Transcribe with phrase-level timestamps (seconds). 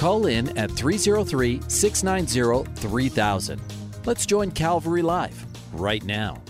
[0.00, 3.60] Call in at 303 690 3000.
[4.06, 5.44] Let's join Calvary Live
[5.74, 6.42] right now.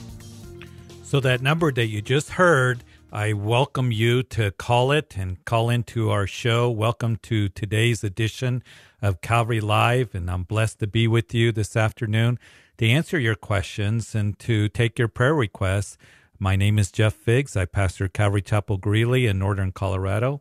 [1.03, 5.69] So, that number that you just heard, I welcome you to call it and call
[5.69, 6.71] into our show.
[6.71, 8.63] Welcome to today's edition
[9.03, 12.39] of Calvary Live, and I'm blessed to be with you this afternoon
[12.79, 15.99] to answer your questions and to take your prayer requests.
[16.39, 17.57] My name is Jeff Figs.
[17.57, 20.41] I pastor Calvary Chapel Greeley in northern Colorado,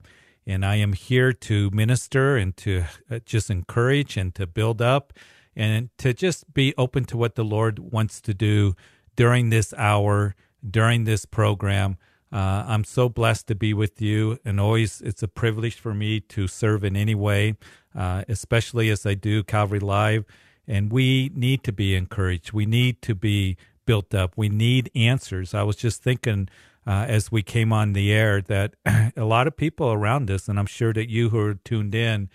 [0.50, 5.14] and I am here to minister and to uh, just encourage and to build up
[5.56, 8.76] and to just be open to what the Lord wants to do
[9.16, 10.36] during this hour,
[10.68, 11.98] during this program.
[12.34, 16.20] Uh, I'm so blessed to be with you, and always it's a privilege for me
[16.22, 17.56] to serve in any way,
[17.96, 20.26] uh, especially as I do Calvary Live.
[20.68, 22.54] And we need to be encouraged.
[22.54, 24.34] We need to be built up.
[24.36, 25.54] We need answers.
[25.54, 26.50] I was just thinking
[26.90, 28.74] uh, as we came on the air that
[29.16, 32.30] a lot of people around us, and I'm sure that you who are tuned in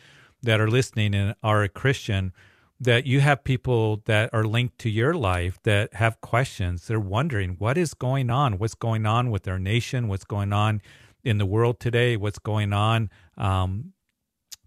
[0.44, 2.32] that are listening and are a Christian,
[2.78, 6.86] that you have people that are linked to your life that have questions.
[6.86, 10.80] They're wondering what is going on, what's going on with our nation, what's going on
[11.24, 13.92] in the world today, what's going on um,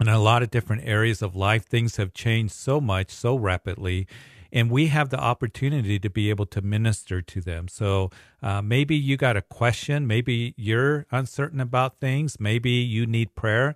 [0.01, 1.63] in a lot of different areas of life.
[1.63, 4.05] Things have changed so much, so rapidly
[4.51, 7.67] and we have the opportunity to be able to minister to them.
[7.67, 8.09] So
[8.41, 13.75] uh, maybe you got a question, maybe you're uncertain about things, maybe you need prayer.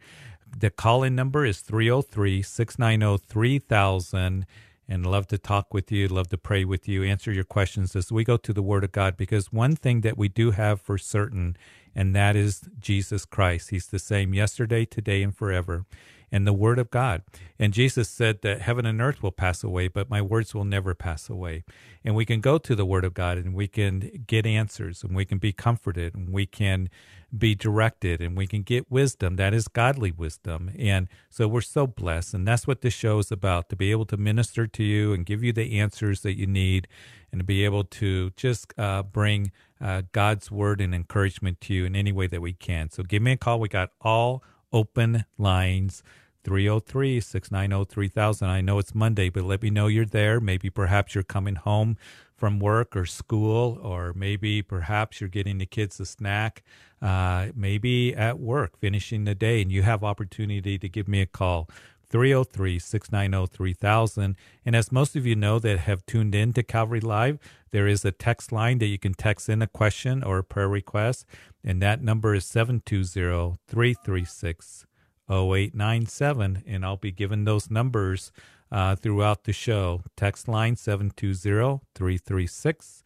[0.58, 4.46] The call in number is 303 690 3000
[4.92, 8.12] and love to talk with you, love to pray with you, answer your questions as
[8.12, 9.16] we go to the Word of God.
[9.16, 11.56] Because one thing that we do have for certain,
[11.96, 13.70] and that is Jesus Christ.
[13.70, 15.86] He's the same yesterday, today, and forever
[16.32, 17.24] and the word of God.
[17.60, 20.96] And Jesus said that heaven and earth will pass away, but my words will never
[20.96, 21.64] pass away.
[22.04, 25.16] And we can go to the word of God and we can get answers and
[25.16, 26.90] we can be comforted and we can
[27.38, 29.36] be directed and we can get wisdom.
[29.36, 30.72] That is godly wisdom.
[30.78, 32.34] And so we're so blessed.
[32.34, 35.26] And that's what this show is about to be able to minister to you and
[35.26, 36.88] give you the answers that you need
[37.32, 41.86] and to be able to just uh, bring uh, God's word and encouragement to you
[41.86, 42.90] in any way that we can.
[42.90, 43.60] So give me a call.
[43.60, 46.04] We got all open lines
[46.44, 48.48] 303 690 3000.
[48.48, 50.40] I know it's Monday, but let me know you're there.
[50.40, 51.98] Maybe perhaps you're coming home
[52.36, 56.64] from work or school, or maybe perhaps you're getting the kids a snack,
[57.00, 61.28] uh, maybe at work finishing the day, and you have opportunity to give me a
[61.28, 61.70] call.
[62.12, 64.36] 303 690 3000.
[64.66, 67.40] And as most of you know that have tuned in to Calvary Live,
[67.72, 70.68] there is a text line that you can text in a question or a prayer
[70.68, 71.26] request,
[71.64, 74.86] and that number is 720 336
[75.30, 78.32] 0897, and I'll be giving those numbers
[78.72, 80.02] uh, throughout the show.
[80.18, 83.04] Text line 720 336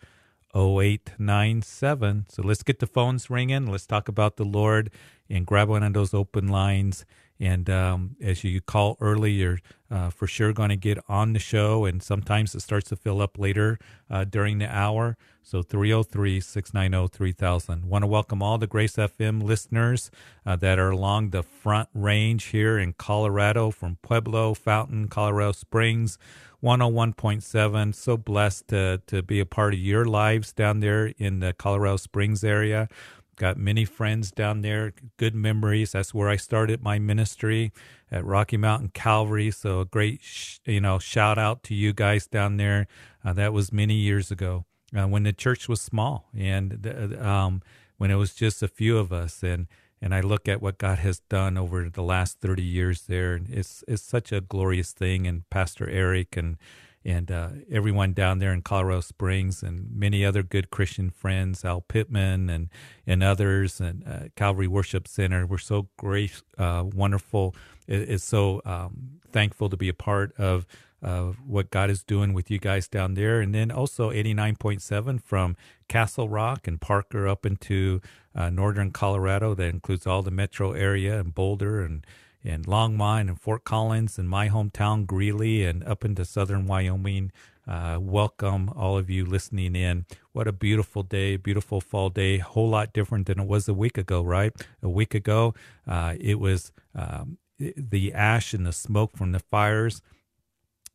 [0.56, 2.26] 0897.
[2.30, 3.68] So let's get the phones ringing.
[3.68, 4.90] Let's talk about the Lord
[5.30, 7.06] and grab one of those open lines
[7.40, 9.60] and um, as you call early, you're
[9.92, 11.86] uh, for sure going to get on the show.
[11.86, 13.78] And sometimes it starts to fill up later
[14.10, 15.18] uh, during the hour.
[15.44, 17.86] So 303 690 3000.
[17.86, 20.10] Want to welcome all the Grace FM listeners
[20.46, 26.18] uh, that are along the front range here in Colorado from Pueblo, Fountain, Colorado Springs.
[26.64, 27.94] 101.7.
[27.94, 31.98] So blessed to, to be a part of your lives down there in the Colorado
[31.98, 32.90] Springs area.
[33.36, 35.92] Got many friends down there, good memories.
[35.92, 37.72] That's where I started my ministry
[38.12, 39.52] at Rocky Mountain Calvary.
[39.52, 42.88] So a great, sh- you know, shout out to you guys down there.
[43.24, 44.66] Uh, that was many years ago
[44.98, 47.62] uh, when the church was small and um,
[47.98, 49.44] when it was just a few of us.
[49.44, 49.68] And
[50.02, 53.40] and I look at what God has done over the last 30 years there.
[53.50, 55.26] It's, it's such a glorious thing.
[55.26, 56.58] And Pastor Eric and
[57.06, 61.82] and uh, everyone down there in Colorado Springs and many other good Christian friends, Al
[61.82, 62.70] Pittman and
[63.06, 65.46] and others, and uh, Calvary Worship Center.
[65.46, 67.56] We're so great, uh, wonderful.
[67.88, 70.66] It, it's so um, thankful to be a part of
[71.02, 74.56] of what God is doing with you guys down there, and then also eighty nine
[74.56, 75.56] point seven from
[75.88, 78.02] Castle Rock and Parker up into
[78.34, 79.54] uh, northern Colorado.
[79.54, 82.04] That includes all the metro area and Boulder and
[82.46, 87.32] and Longmont and Fort Collins and my hometown, Greeley, and up into southern Wyoming.
[87.68, 90.06] Uh, welcome all of you listening in.
[90.34, 92.38] What a beautiful day, beautiful fall day.
[92.38, 94.54] Whole lot different than it was a week ago, right?
[94.84, 95.56] A week ago,
[95.88, 100.02] uh, it was um, the ash and the smoke from the fires.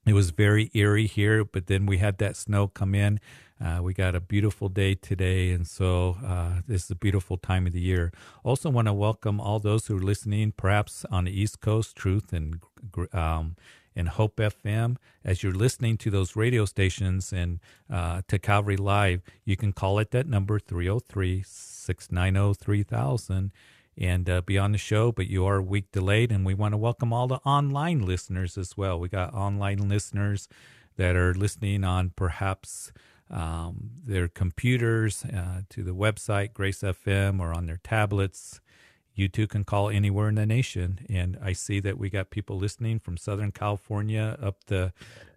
[0.07, 3.19] It was very eerie here, but then we had that snow come in.
[3.63, 7.67] Uh, we got a beautiful day today, and so uh, this is a beautiful time
[7.67, 8.11] of the year.
[8.43, 12.33] Also, want to welcome all those who are listening, perhaps on the East Coast, Truth
[12.33, 12.61] and
[13.13, 13.57] um,
[13.95, 14.97] and Hope FM.
[15.25, 17.61] As you're listening to those radio stations and
[17.93, 23.53] uh, to Calvary Live, you can call it that number 303 690 3000
[23.99, 26.33] and uh, be on the show, but you are a week delayed.
[26.33, 28.99] And we want to welcome all the online listeners as well.
[28.99, 30.49] We got online listeners
[30.97, 32.93] that are listening on perhaps
[33.31, 38.61] um, their computers uh, to the website, Grace FM, or on their tablets.
[39.15, 41.07] You too can call anywhere in the nation.
[41.09, 44.93] And I see that we got people listening from Southern California up the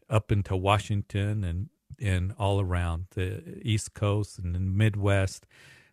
[0.09, 1.69] up into Washington and
[1.99, 5.45] and all around the East Coast and the Midwest.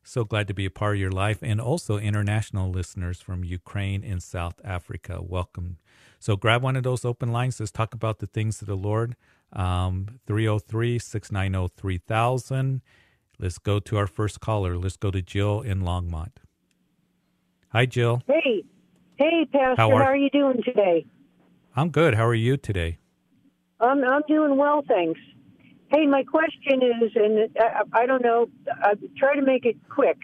[0.03, 4.03] So glad to be a part of your life and also international listeners from Ukraine
[4.03, 5.21] and South Africa.
[5.23, 5.77] Welcome.
[6.19, 7.61] So grab one of those open lines.
[7.61, 9.15] Let's talk about the things of the Lord.
[9.53, 12.83] Um, 303 690 3000.
[13.39, 14.77] Let's go to our first caller.
[14.77, 16.33] Let's go to Jill in Longmont.
[17.73, 18.23] Hi, Jill.
[18.27, 18.65] Hey.
[19.17, 19.77] Hey, Pastor.
[19.77, 21.07] How are, how are you doing today?
[21.77, 22.15] I'm good.
[22.15, 22.99] How are you today?
[23.81, 25.21] I'm, I'm doing well, thanks.
[25.91, 28.47] Hey, my question is, and I, I don't know,
[28.83, 30.19] I try to make it quick.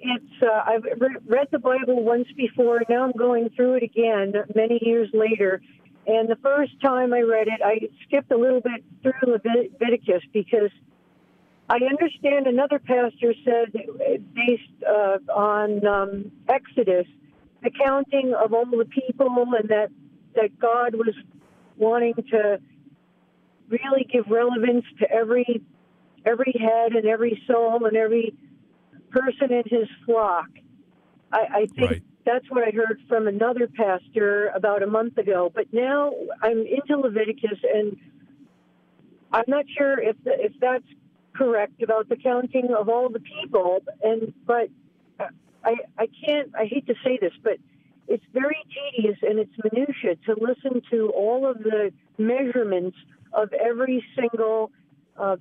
[0.00, 2.82] It's uh, I've re- read the Bible once before.
[2.90, 5.62] Now I'm going through it again, many years later.
[6.06, 10.70] And the first time I read it, I skipped a little bit through Leviticus because
[11.68, 13.72] I understand another pastor said,
[14.34, 17.06] based uh, on um, Exodus,
[17.62, 19.28] the counting of all the people,
[19.58, 19.88] and that
[20.34, 21.14] that God was
[21.76, 22.58] wanting to
[23.68, 25.62] really give relevance to every
[26.26, 28.34] every head and every soul and every
[29.10, 30.48] person in his flock.
[31.32, 32.02] I, I think right.
[32.24, 35.50] That's what I heard from another pastor about a month ago.
[35.54, 36.12] But now
[36.42, 37.96] I'm into Leviticus, and
[39.32, 40.84] I'm not sure if the, if that's
[41.34, 43.80] correct about the counting of all the people.
[44.02, 44.68] And but
[45.64, 46.50] I I can't.
[46.56, 47.58] I hate to say this, but
[48.06, 48.62] it's very
[48.92, 52.96] tedious and it's minutia to listen to all of the measurements
[53.32, 54.70] of every single
[55.16, 55.36] uh,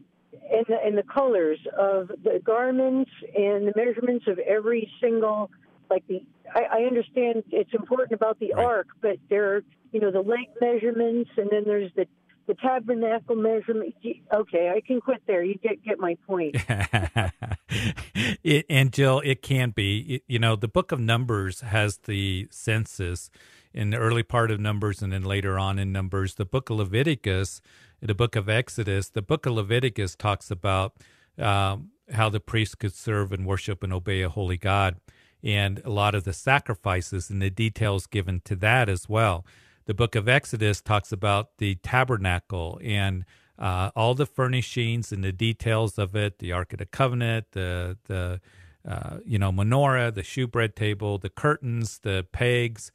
[0.51, 5.51] and, the, and the colors of the garments and the measurements of every single
[5.89, 6.21] like the
[6.53, 8.65] I, I understand it's important about the right.
[8.65, 12.05] ark, but there are you know the length measurements and then there's the
[12.47, 13.95] the tabernacle measurement.
[14.33, 15.43] Okay, I can quit there.
[15.43, 16.55] You get get my point.
[18.43, 19.99] it, and Jill, it can be.
[19.99, 23.29] It, you know, the Book of Numbers has the census
[23.73, 26.35] in the early part of Numbers and then later on in Numbers.
[26.35, 27.61] The book of Leviticus,
[28.01, 30.93] the book of Exodus, the book of Leviticus talks about
[31.37, 34.97] um, how the priest could serve and worship and obey a holy God,
[35.43, 39.45] and a lot of the sacrifices and the details given to that as well.
[39.85, 43.25] The book of Exodus talks about the tabernacle and
[43.59, 47.97] uh, all the furnishings and the details of it, the Ark of the Covenant, the
[48.05, 48.41] the
[48.87, 52.91] uh, you know menorah, the shewbread table, the curtains, the pegs,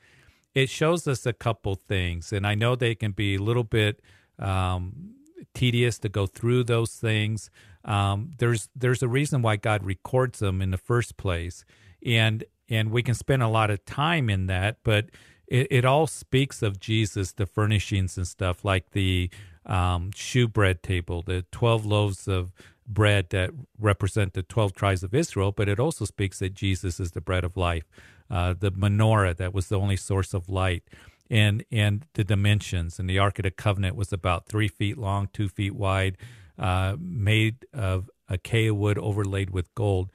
[0.54, 4.00] it shows us a couple things, and I know they can be a little bit
[4.38, 5.14] um,
[5.54, 7.50] tedious to go through those things.
[7.84, 11.64] Um, there's there's a reason why God records them in the first place,
[12.04, 15.06] and and we can spend a lot of time in that, but
[15.46, 19.30] it, it all speaks of Jesus, the furnishings and stuff like the
[19.64, 22.52] um, shewbread table, the twelve loaves of
[22.86, 27.10] bread that represent the 12 tribes of Israel, but it also speaks that Jesus is
[27.10, 27.84] the bread of life
[28.30, 30.84] uh, the menorah that was the only source of light,
[31.30, 32.98] and and the dimensions.
[32.98, 36.16] And the Ark of the Covenant was about three feet long, two feet wide,
[36.58, 40.10] uh, made of acacia wood overlaid with gold.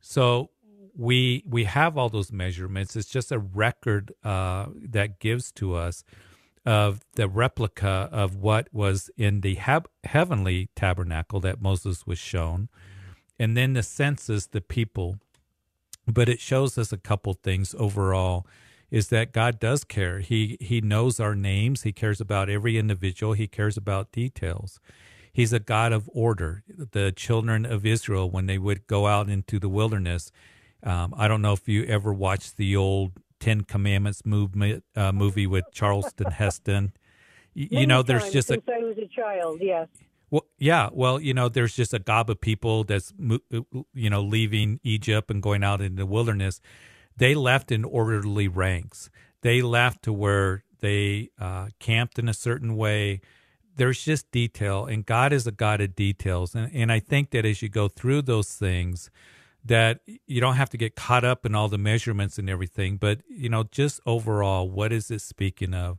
[0.00, 0.50] So
[0.98, 2.96] we we have all those measurements.
[2.96, 6.04] It's just a record uh, that gives to us
[6.66, 9.58] of the replica of what was in the
[10.04, 12.68] heavenly tabernacle that Moses was shown,
[13.38, 15.18] and then the census, the people
[16.08, 18.46] but it shows us a couple things overall
[18.90, 20.20] is that God does care.
[20.20, 21.82] He he knows our names.
[21.82, 23.34] He cares about every individual.
[23.34, 24.80] He cares about details.
[25.32, 26.64] He's a God of order.
[26.68, 30.32] The children of Israel, when they would go out into the wilderness,
[30.82, 35.46] um, I don't know if you ever watched the old Ten Commandments movement uh, movie
[35.46, 36.92] with Charlton Heston.
[37.54, 38.62] You, know, there's just a.
[38.68, 39.58] I was a child.
[39.60, 39.88] Yes.
[40.30, 40.90] Well, yeah.
[40.92, 43.58] Well, you know, there's just a gob of people that's, uh,
[43.94, 46.60] you know, leaving Egypt and going out in the wilderness.
[47.16, 49.10] They left in orderly ranks.
[49.40, 53.20] They left to where they uh, camped in a certain way.
[53.74, 56.54] There's just detail, and God is a God of details.
[56.54, 59.10] And, and I think that as you go through those things,
[59.64, 63.20] that you don't have to get caught up in all the measurements and everything, but
[63.28, 65.98] you know, just overall, what is it speaking of?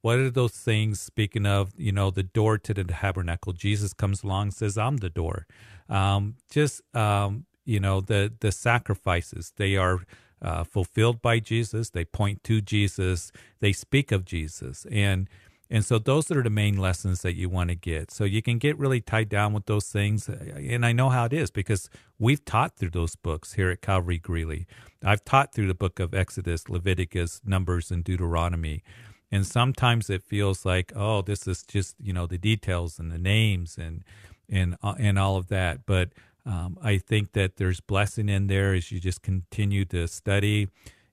[0.00, 1.72] What are those things speaking of?
[1.76, 3.52] You know, the door to the tabernacle.
[3.52, 5.46] Jesus comes along, says, "I'm the door."
[5.88, 10.00] Um, just um, you know, the the sacrifices they are
[10.40, 11.90] uh, fulfilled by Jesus.
[11.90, 13.32] They point to Jesus.
[13.60, 15.28] They speak of Jesus, and
[15.70, 18.10] and so those are the main lessons that you want to get.
[18.10, 20.28] So you can get really tied down with those things.
[20.28, 24.18] And I know how it is because we've taught through those books here at Calvary
[24.18, 24.66] Greeley.
[25.04, 28.82] I've taught through the book of Exodus, Leviticus, Numbers, and Deuteronomy.
[29.30, 33.18] And sometimes it feels like, oh, this is just, you know, the details and the
[33.18, 34.04] names and
[34.48, 35.84] and uh, and all of that.
[35.84, 36.12] But
[36.46, 40.68] um, I think that there's blessing in there as you just continue to study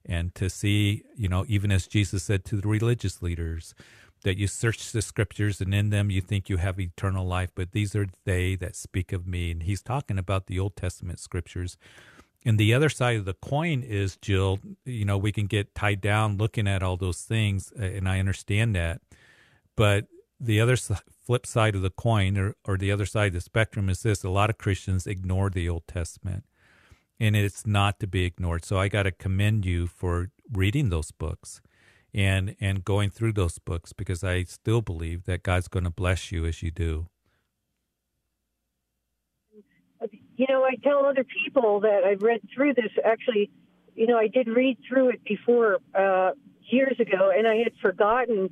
[0.06, 3.76] and to see, you know, even as Jesus said to the religious leaders,
[4.26, 7.74] that you search the scriptures and in them you think you have eternal life, but
[7.74, 9.52] these are they that speak of me.
[9.52, 11.78] And he's talking about the Old Testament scriptures.
[12.44, 16.02] And the other side of the coin is, Jill, you know, we can get tied
[16.02, 19.00] down looking at all those things, uh, and I understand that.
[19.76, 20.08] But
[20.40, 23.90] the other flip side of the coin, or, or the other side of the spectrum,
[23.90, 26.46] is this a lot of Christians ignore the Old Testament,
[27.20, 28.66] and it's not to be ignored.
[28.66, 31.62] So I got to commend you for reading those books
[32.16, 36.32] and and going through those books because I still believe that God's going to bless
[36.32, 37.08] you as you do.
[40.38, 42.92] You know, I tell other people that I've read through this.
[43.04, 43.50] Actually,
[43.96, 46.32] you know, I did read through it before uh,
[46.70, 48.52] years ago, and I had forgotten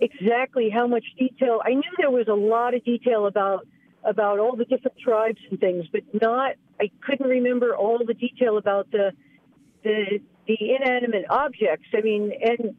[0.00, 1.60] exactly how much detail.
[1.64, 3.66] I knew there was a lot of detail about
[4.04, 6.54] about all the different tribes and things, but not.
[6.80, 9.12] I couldn't remember all the detail about the
[9.82, 11.86] the the inanimate objects.
[11.94, 12.74] I mean, and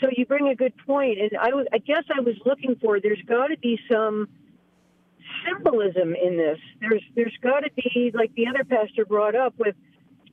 [0.00, 3.00] so you bring a good point, and I, I guess I was looking for.
[3.00, 4.28] There's got to be some
[5.46, 6.58] symbolism in this.
[6.80, 9.74] There's there's got to be like the other pastor brought up with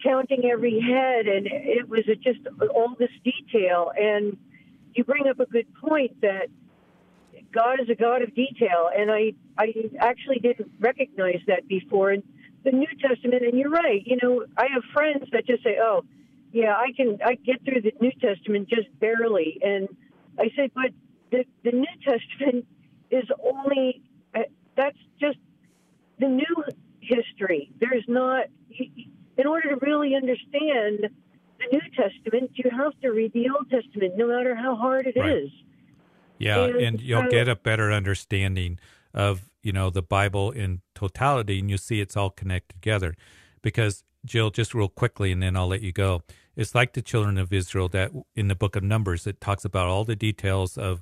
[0.04, 2.40] counting every head, and it was just
[2.74, 3.92] all this detail.
[3.98, 4.38] And
[4.94, 6.48] you bring up a good point that
[7.52, 12.12] God is a God of detail, and I I actually didn't recognize that before.
[12.12, 12.24] And
[12.64, 14.02] the New Testament, and you're right.
[14.06, 16.04] You know, I have friends that just say, "Oh,
[16.51, 19.88] yeah, I can I get through the New Testament just barely, and
[20.39, 20.92] I say, but
[21.32, 22.66] the the New Testament
[23.12, 24.01] is only
[24.36, 24.42] uh,
[24.75, 25.38] that's just
[26.20, 26.63] the new
[27.01, 27.72] history.
[27.80, 28.46] There's not
[29.38, 31.10] in order to really understand
[31.60, 35.16] the New Testament, you have to read the Old Testament, no matter how hard it
[35.18, 35.38] right.
[35.38, 35.50] is.
[36.38, 38.80] Yeah, and, and you'll uh, get a better understanding
[39.13, 43.16] of you know the Bible in totality, and you see it's all connected together
[43.62, 46.24] because Jill, just real quickly, and then I'll let you go.
[46.56, 49.88] It's like the children of Israel that in the book of Numbers, it talks about
[49.88, 51.02] all the details of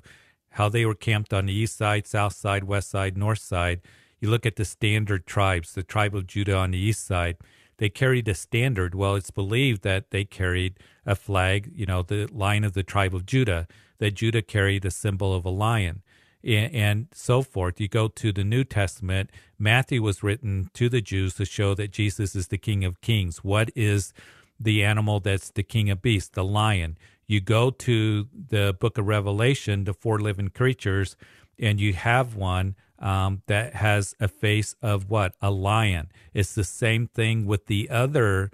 [0.50, 3.80] how they were camped on the east side, south side, west side, north side.
[4.20, 7.36] You look at the standard tribes, the tribe of Judah on the east side,
[7.78, 8.94] they carried a standard.
[8.94, 13.14] Well, it's believed that they carried a flag, you know, the line of the tribe
[13.14, 13.66] of Judah,
[13.98, 16.02] that Judah carried a symbol of a lion
[16.44, 17.80] and so forth.
[17.80, 21.90] You go to the New Testament, Matthew was written to the Jews to show that
[21.90, 23.38] Jesus is the King of Kings.
[23.38, 24.12] What is
[24.58, 26.30] the animal that's the King of Beasts?
[26.30, 26.96] The lion.
[27.26, 31.16] You go to the book of Revelation, the four living creatures,
[31.58, 35.34] and you have one um, that has a face of what?
[35.42, 36.10] A lion.
[36.32, 38.50] It's the same thing with the other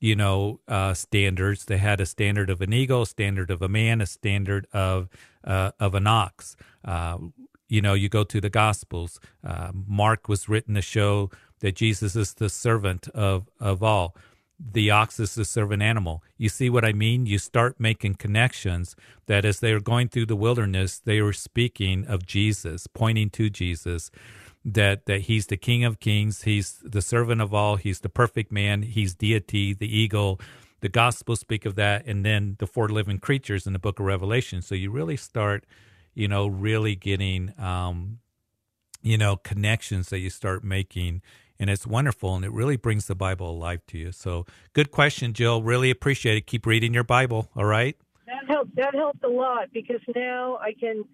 [0.00, 1.64] you know, uh, standards.
[1.64, 5.08] They had a standard of an eagle, a standard of a man, a standard of
[5.46, 6.56] uh, of an ox.
[6.84, 7.18] Uh,
[7.68, 9.20] you know, you go to the Gospels.
[9.44, 14.14] Uh, Mark was written to show that Jesus is the servant of, of all.
[14.58, 16.22] The ox is the servant animal.
[16.38, 17.26] You see what I mean?
[17.26, 22.06] You start making connections that as they were going through the wilderness, they were speaking
[22.06, 24.10] of Jesus, pointing to Jesus,
[24.64, 28.50] that, that he's the King of kings, he's the servant of all, he's the perfect
[28.50, 30.40] man, he's deity, the eagle.
[30.86, 34.06] The Gospels speak of that, and then the four living creatures in the book of
[34.06, 34.62] Revelation.
[34.62, 35.64] So you really start–
[36.16, 38.18] you know, really getting, um,
[39.02, 41.20] you know, connections that you start making.
[41.60, 44.12] And it's wonderful and it really brings the Bible alive to you.
[44.12, 45.62] So, good question, Jill.
[45.62, 46.46] Really appreciate it.
[46.46, 47.50] Keep reading your Bible.
[47.54, 47.96] All right.
[48.26, 48.74] That helped.
[48.76, 51.04] That helped a lot because now I can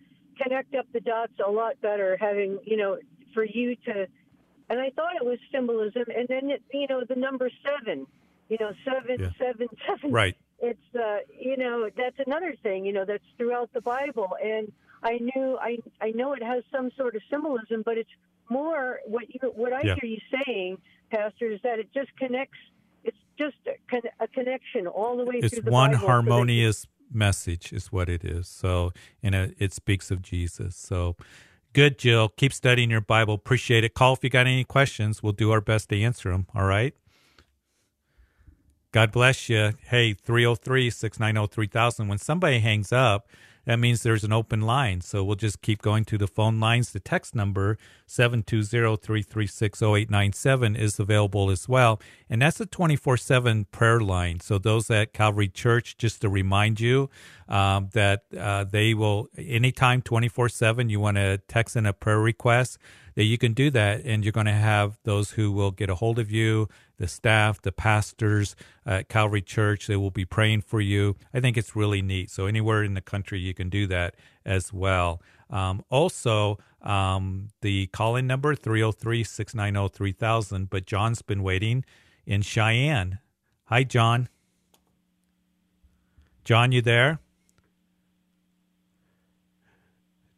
[0.40, 2.16] connect up the dots a lot better.
[2.18, 2.98] Having you know,
[3.34, 4.06] for you to,
[4.70, 8.06] and I thought it was symbolism, and then it, you know, the number seven.
[8.52, 9.30] You know, seven, yeah.
[9.38, 10.12] seven, seven.
[10.12, 10.36] Right.
[10.60, 12.84] It's uh, you know, that's another thing.
[12.84, 14.70] You know, that's throughout the Bible, and
[15.02, 18.10] I knew I I know it has some sort of symbolism, but it's
[18.50, 19.94] more what you what I yeah.
[20.00, 20.76] hear you saying,
[21.10, 22.58] Pastor, is that it just connects.
[23.04, 27.72] It's just a, a connection all the way it's through the one Bible harmonious message,
[27.72, 28.48] is what it is.
[28.48, 28.92] So,
[29.22, 30.76] and it, it speaks of Jesus.
[30.76, 31.16] So,
[31.72, 32.28] Good, Jill.
[32.28, 33.32] Keep studying your Bible.
[33.32, 33.94] Appreciate it.
[33.94, 35.22] Call if you got any questions.
[35.22, 36.46] We'll do our best to answer them.
[36.54, 36.94] All right.
[38.92, 39.72] God bless you.
[39.88, 42.08] Hey, 303 690 3000.
[42.08, 43.26] When somebody hangs up,
[43.64, 45.00] that means there's an open line.
[45.00, 46.92] So we'll just keep going to the phone lines.
[46.92, 52.00] The text number 720-336-0897 is available as well.
[52.28, 54.40] And that's a 24-7 prayer line.
[54.40, 57.08] So those at Calvary Church, just to remind you
[57.48, 62.78] um, that uh, they will, anytime 24-7, you want to text in a prayer request,
[63.14, 64.02] that you can do that.
[64.04, 67.60] And you're going to have those who will get a hold of you, the staff,
[67.60, 69.86] the pastors at Calvary Church.
[69.86, 71.16] They will be praying for you.
[71.32, 72.30] I think it's really neat.
[72.30, 74.14] So anywhere in the country, you can do that
[74.44, 75.20] as well.
[75.50, 80.70] Um, also, um, the call-in number 303-690-3000.
[80.70, 81.84] But John's been waiting
[82.26, 83.18] in Cheyenne.
[83.66, 84.28] Hi, John.
[86.44, 87.20] John, you there?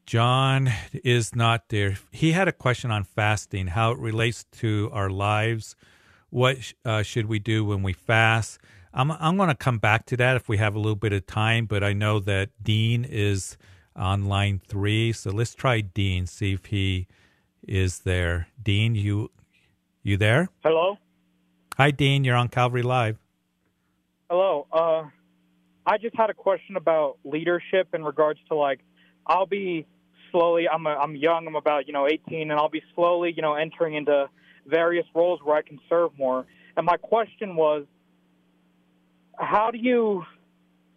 [0.06, 1.96] John is not there.
[2.10, 5.76] He had a question on fasting, how it relates to our lives.
[6.30, 8.58] What uh, should we do when we fast?
[8.92, 11.26] I'm I'm going to come back to that if we have a little bit of
[11.26, 13.56] time, but I know that Dean is
[13.96, 16.26] on line three, so let's try Dean.
[16.26, 17.06] See if he
[17.66, 18.48] is there.
[18.62, 19.30] Dean, you
[20.02, 20.48] you there?
[20.62, 20.98] Hello.
[21.76, 22.24] Hi, Dean.
[22.24, 23.18] You're on Calvary Live.
[24.30, 24.66] Hello.
[24.72, 25.04] Uh,
[25.86, 28.80] I just had a question about leadership in regards to like,
[29.26, 29.86] I'll be
[30.30, 30.68] slowly.
[30.68, 31.46] I'm a, I'm young.
[31.46, 34.28] I'm about you know 18, and I'll be slowly you know entering into
[34.66, 36.46] various roles where I can serve more.
[36.76, 37.84] And my question was,
[39.38, 40.24] how do you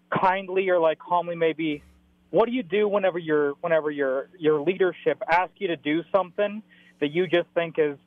[0.09, 1.83] kindly or like calmly maybe
[2.29, 6.63] what do you do whenever your whenever your your leadership asks you to do something
[6.99, 7.97] that you just think is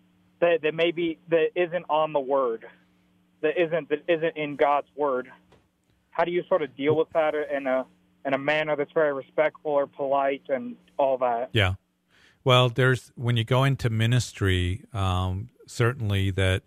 [0.40, 2.64] that that maybe that isn't on the word
[3.42, 5.30] that isn't that isn't in God's word
[6.10, 7.84] how do you sort of deal with that in a
[8.24, 11.74] in a manner that's very respectful or polite and all that yeah
[12.44, 16.62] well there's when you go into ministry um, certainly that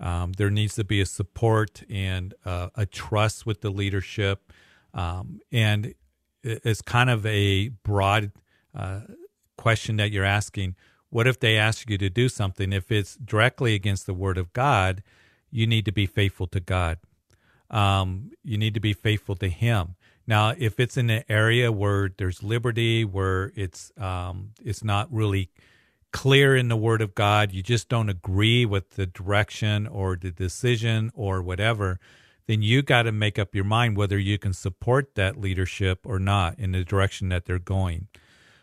[0.00, 4.52] um, there needs to be a support and uh, a trust with the leadership
[4.92, 5.94] um, and
[6.44, 8.30] it's kind of a broad
[8.74, 9.00] uh,
[9.56, 10.76] question that you're asking.
[11.10, 12.72] What if they ask you to do something?
[12.72, 15.02] If it's directly against the word of God,
[15.50, 16.98] you need to be faithful to God.
[17.70, 19.94] Um, you need to be faithful to Him.
[20.26, 25.50] Now, if it's in an area where there's liberty, where it's um, it's not really
[26.12, 30.30] clear in the Word of God, you just don't agree with the direction or the
[30.30, 31.98] decision or whatever,
[32.46, 36.18] then you got to make up your mind whether you can support that leadership or
[36.18, 38.06] not in the direction that they're going.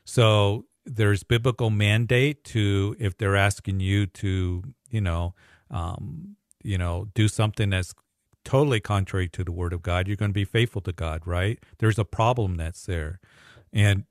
[0.06, 5.36] So there's biblical mandate to if they're asking you to, you know,
[5.70, 7.94] um, you know, do something that's
[8.44, 11.60] totally contrary to the word of God, you're going to be faithful to God, right?
[11.80, 13.20] There's a problem that's there.
[13.74, 14.06] And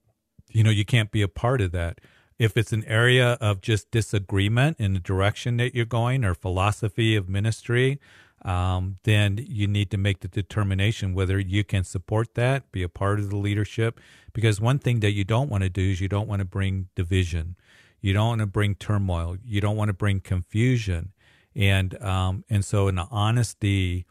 [0.53, 2.01] you know, you can't be a part of that.
[2.39, 7.15] If it's an area of just disagreement in the direction that you're going or philosophy
[7.15, 8.01] of ministry,
[8.43, 12.89] um, then you need to make the determination whether you can support that, be a
[12.89, 14.01] part of the leadership.
[14.33, 16.89] Because one thing that you don't want to do is you don't want to bring
[16.95, 17.57] division,
[18.01, 21.13] you don't want to bring turmoil, you don't want to bring confusion,
[21.55, 24.07] and um, and so in the honesty,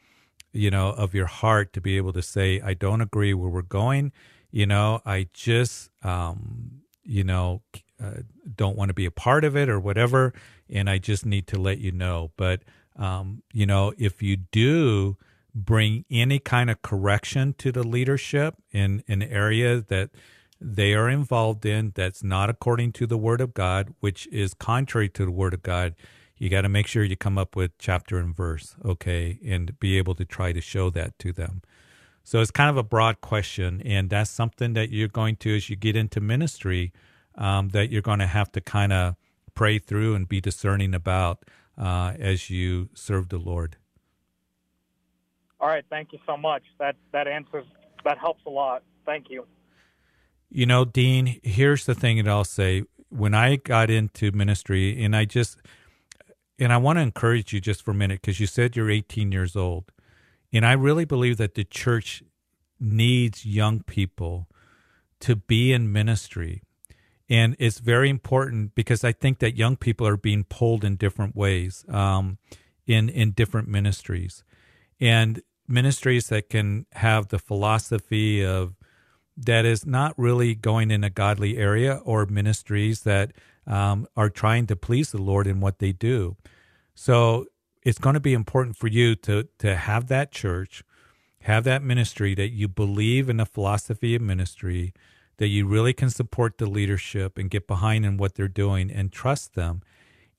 [0.52, 3.62] you know, of your heart to be able to say, I don't agree where we're
[3.62, 4.12] going.
[4.52, 7.62] You know, I just, um, you know,
[8.04, 8.22] uh,
[8.56, 10.34] don't want to be a part of it or whatever,
[10.70, 12.62] and I just need to let you know, but
[12.96, 15.18] um, you know, if you do
[15.56, 20.10] bring any kind of correction to the leadership in an area that
[20.62, 25.10] they are involved in that's not according to the Word of God, which is contrary
[25.10, 25.96] to the Word of God,
[26.40, 29.98] you got to make sure you come up with chapter and verse, okay, and be
[29.98, 31.62] able to try to show that to them.
[32.24, 35.70] So it's kind of a broad question, and that's something that you're going to, as
[35.70, 36.94] you get into ministry,
[37.36, 39.16] um, that you're going to have to kind of
[39.54, 41.44] pray through and be discerning about
[41.78, 43.78] uh, as you serve the Lord.
[45.60, 46.64] All right, thank you so much.
[46.80, 47.66] That that answers
[48.06, 48.84] that helps a lot.
[49.06, 49.46] Thank you.
[50.50, 52.84] You know, Dean, here's the thing that I'll say.
[53.10, 55.58] When I got into ministry, and I just,
[56.60, 59.32] and I want to encourage you just for a minute because you said you're 18
[59.32, 59.92] years old.
[60.52, 62.22] And I really believe that the church
[62.80, 64.48] needs young people
[65.22, 66.64] to be in ministry.
[67.30, 71.36] And it's very important because I think that young people are being pulled in different
[71.36, 72.40] ways um,
[72.88, 74.44] in, in different ministries.
[75.00, 78.76] And ministries that can have the philosophy of
[79.38, 83.32] that is not really going in a godly area or ministries that
[83.70, 86.36] um, are trying to please the Lord in what they do.
[86.96, 87.46] So
[87.84, 90.84] it's going to be important for you to to have that church,
[91.42, 94.94] have that ministry that you believe in the philosophy of ministry,
[95.38, 99.12] that you really can support the leadership and get behind in what they're doing and
[99.12, 99.82] trust them.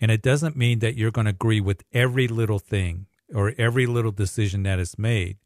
[0.00, 3.86] And it doesn't mean that you're going to agree with every little thing or every
[3.86, 5.38] little decision that is made.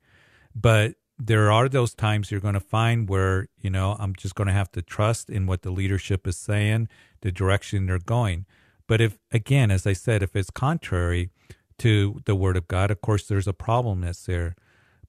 [0.55, 4.49] But there are those times you're going to find where, you know, I'm just going
[4.49, 6.89] to have to trust in what the leadership is saying,
[7.21, 8.47] the direction they're going.
[8.87, 11.31] But if, again, as I said, if it's contrary
[11.79, 14.57] to the word of God, of course, there's a problem that's there.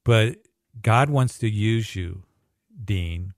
[0.04, 0.38] But
[0.80, 2.22] God wants to use you,
[2.84, 3.34] Dean,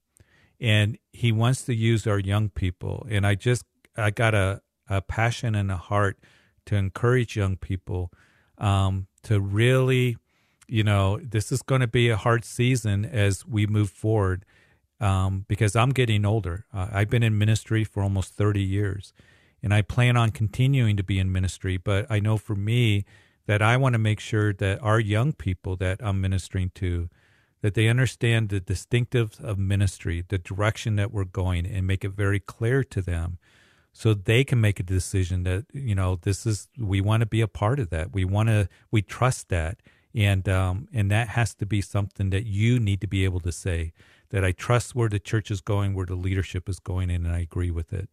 [0.61, 3.07] and he wants to use our young people.
[3.11, 3.64] And I just,
[3.96, 6.18] I got a, a passion and a heart
[6.66, 8.12] to encourage young people
[8.59, 10.18] um, to really,
[10.68, 14.44] you know, this is going to be a hard season as we move forward
[15.00, 16.66] um, because I'm getting older.
[16.72, 19.12] Uh, I've been in ministry for almost 30 years
[19.62, 21.76] and I plan on continuing to be in ministry.
[21.76, 23.04] But I know for me
[23.46, 27.09] that I want to make sure that our young people that I'm ministering to,
[27.62, 32.11] that they understand the distinctives of ministry, the direction that we're going, and make it
[32.11, 33.38] very clear to them
[33.92, 37.40] so they can make a decision that you know this is we want to be
[37.40, 39.81] a part of that we want to we trust that
[40.18, 43.52] and um and that has to be something that you need to be able to
[43.52, 43.92] say
[44.31, 47.35] that i trust where the church is going where the leadership is going in, and
[47.35, 48.09] i agree with it.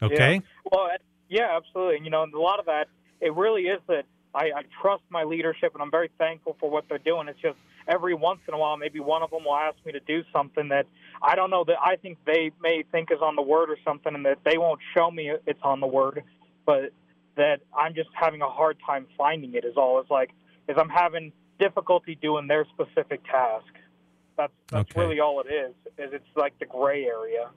[0.00, 0.34] Okay?
[0.34, 0.40] Yeah.
[0.70, 0.88] well
[1.28, 1.96] yeah absolutely.
[1.96, 2.86] And you know and a lot of that
[3.20, 4.04] it really is that
[4.34, 7.28] I, I trust my leadership and i'm very thankful for what they're doing.
[7.28, 10.00] It's just every once in a while, maybe one of them will ask me to
[10.00, 10.86] do something that
[11.22, 14.14] I don't know that I think they may think is on the word or something,
[14.14, 16.22] and that they won't show me it's on the word,
[16.64, 16.92] but
[17.36, 19.64] that I'm just having a hard time finding it.
[19.64, 20.00] Is all.
[20.00, 20.30] It's like
[20.68, 23.72] is I'm having difficulty doing their specific task.
[24.36, 25.00] That's that's okay.
[25.00, 25.74] really all it is.
[25.98, 27.50] Is it's like the gray area.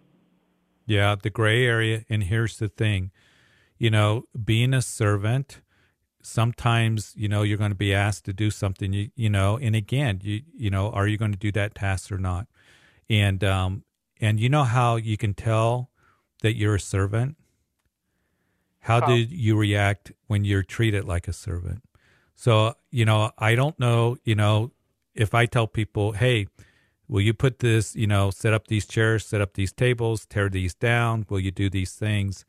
[0.85, 2.03] Yeah, the gray area.
[2.09, 3.11] And here's the thing,
[3.77, 5.61] you know, being a servant
[6.21, 9.75] sometimes you know you're going to be asked to do something you you know and
[9.75, 12.47] again you you know are you going to do that task or not
[13.09, 13.83] and um
[14.19, 15.89] and you know how you can tell
[16.41, 17.37] that you're a servant
[18.81, 21.83] how do you react when you're treated like a servant?
[22.35, 24.71] So you know i don't know you know
[25.13, 26.47] if i tell people hey
[27.07, 30.49] will you put this you know set up these chairs set up these tables tear
[30.49, 31.25] these down?
[31.29, 32.45] Will you do these things?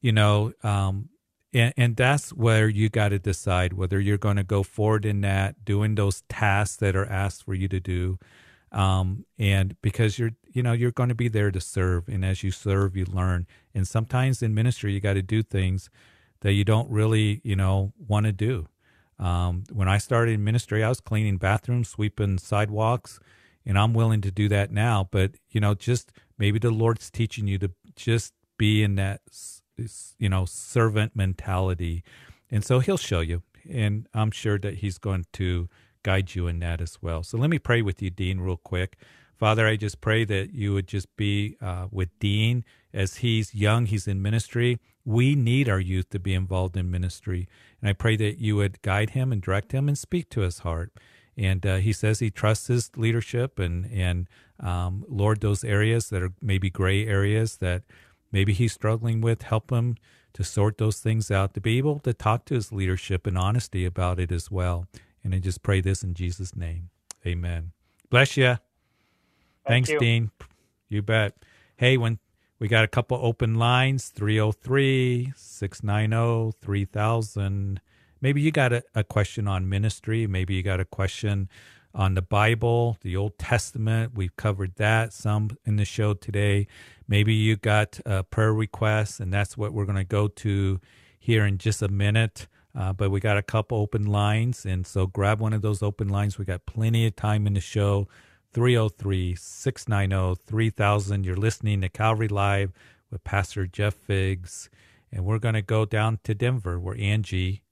[0.00, 1.10] You know um
[1.52, 5.20] and, and that's where you got to decide whether you're going to go forward in
[5.22, 8.18] that, doing those tasks that are asked for you to do.
[8.72, 12.08] Um, and because you're, you know, you're going to be there to serve.
[12.08, 13.46] And as you serve, you learn.
[13.74, 15.90] And sometimes in ministry, you got to do things
[16.40, 18.66] that you don't really, you know, want to do.
[19.18, 23.20] Um, when I started in ministry, I was cleaning bathrooms, sweeping sidewalks,
[23.66, 25.08] and I'm willing to do that now.
[25.10, 29.20] But, you know, just maybe the Lord's teaching you to just be in that
[30.18, 32.04] you know, servant mentality.
[32.50, 33.42] And so he'll show you.
[33.70, 35.68] And I'm sure that he's going to
[36.02, 37.22] guide you in that as well.
[37.22, 38.96] So let me pray with you, Dean, real quick.
[39.40, 43.86] Father, I just pray that you would just be uh, with Dean as he's young,
[43.86, 44.78] he's in ministry.
[45.02, 47.48] We need our youth to be involved in ministry.
[47.80, 50.58] And I pray that you would guide him and direct him and speak to his
[50.58, 50.92] heart.
[51.38, 54.28] And uh, he says he trusts his leadership and, and
[54.62, 57.84] um, Lord, those areas that are maybe gray areas that
[58.30, 59.96] maybe he's struggling with, help him
[60.34, 63.86] to sort those things out, to be able to talk to his leadership in honesty
[63.86, 64.86] about it as well.
[65.24, 66.90] And I just pray this in Jesus' name.
[67.26, 67.72] Amen.
[68.10, 68.58] Bless you.
[69.66, 69.98] Thank Thanks, you.
[69.98, 70.30] Dean.
[70.88, 71.34] You bet.
[71.76, 72.18] Hey, when
[72.60, 77.80] we got a couple open lines 303 690 3000.
[78.20, 80.26] Maybe you got a, a question on ministry.
[80.26, 81.48] Maybe you got a question
[81.94, 84.12] on the Bible, the Old Testament.
[84.14, 86.66] We've covered that some in the show today.
[87.08, 90.80] Maybe you got a prayer requests, and that's what we're going to go to
[91.18, 92.46] here in just a minute.
[92.76, 96.08] Uh, but we got a couple open lines, and so grab one of those open
[96.08, 96.38] lines.
[96.38, 98.06] We got plenty of time in the show.
[98.52, 101.24] 303 690 3000.
[101.24, 102.72] You're listening to Calvary Live
[103.10, 104.68] with Pastor Jeff Figs.
[105.12, 107.62] And we're going to go down to Denver where Angie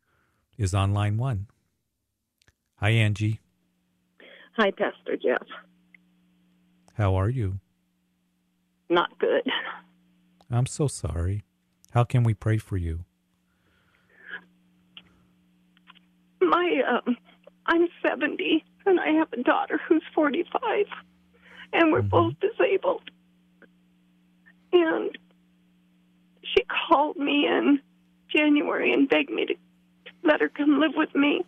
[0.57, 1.47] is on line one.
[2.77, 3.41] Hi, Angie.
[4.57, 5.47] Hi, Pastor Jeff.
[6.95, 7.59] How are you?
[8.89, 9.47] Not good.
[10.51, 11.45] I'm so sorry.
[11.91, 13.05] How can we pray for you?
[16.41, 17.17] My, um,
[17.67, 20.87] I'm 70 and I have a daughter who's 45,
[21.73, 22.09] and we're mm-hmm.
[22.09, 23.11] both disabled.
[24.73, 25.17] And
[26.43, 27.81] she called me in
[28.35, 29.55] January and begged me to
[30.25, 31.43] let her come live with me.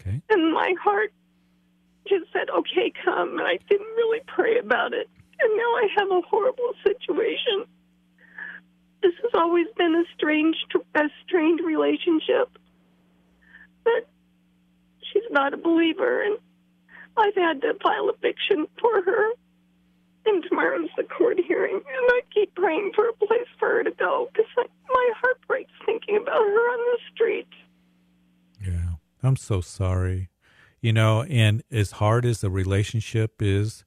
[0.00, 0.20] Okay.
[0.30, 1.12] And my heart
[2.08, 3.38] just said, okay, come.
[3.38, 5.08] And I didn't really pray about it.
[5.40, 7.66] And now I have a horrible situation.
[9.02, 10.56] This has always been a strange,
[10.94, 12.50] a strained relationship.
[13.84, 14.08] But
[15.18, 16.38] she's not a believer, and
[17.16, 19.30] I've had to file a eviction for her.
[20.26, 23.90] And tomorrow's the court hearing, and I keep praying for a place for her to
[23.92, 27.48] go because my heart breaks thinking about her on the street.
[28.60, 30.28] Yeah, I'm so sorry.
[30.82, 33.84] You know, and as hard as the relationship is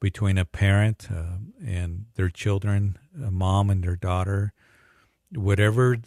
[0.00, 4.52] between a parent uh, and their children, a mom and their daughter,
[5.32, 5.98] whatever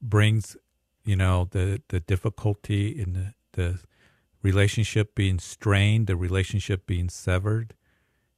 [0.00, 0.56] brings,
[1.04, 3.78] you know, the the difficulty in the, the
[4.42, 7.74] relationship being strained, the relationship being severed,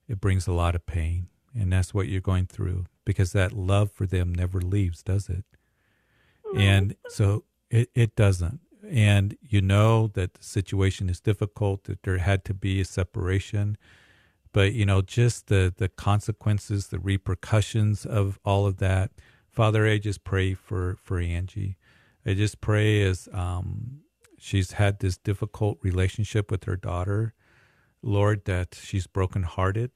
[0.09, 1.29] it brings a lot of pain.
[1.55, 5.45] And that's what you're going through because that love for them never leaves, does it?
[6.57, 8.61] And so it, it doesn't.
[8.89, 13.77] And you know that the situation is difficult, that there had to be a separation.
[14.53, 19.13] But, you know, just the, the consequences, the repercussions of all of that.
[19.49, 21.77] Father, I just pray for, for Angie.
[22.27, 24.01] I just pray as um,
[24.41, 27.35] she's had this difficult relationship with her daughter,
[28.03, 29.91] Lord, that she's brokenhearted.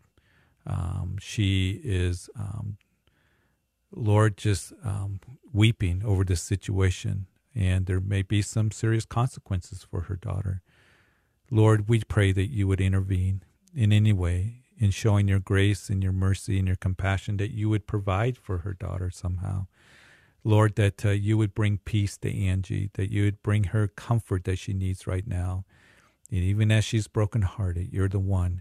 [0.67, 2.77] Um, she is, um,
[3.91, 5.21] Lord, just um,
[5.53, 10.63] weeping over this situation, and there may be some serious consequences for her daughter.
[11.51, 13.43] Lord, we pray that you would intervene
[13.75, 17.69] in any way in showing your grace and your mercy and your compassion, that you
[17.69, 19.67] would provide for her daughter somehow.
[20.45, 24.45] Lord, that uh, you would bring peace to Angie, that you would bring her comfort
[24.45, 25.65] that she needs right now.
[26.31, 28.61] And even as she's brokenhearted, you're the one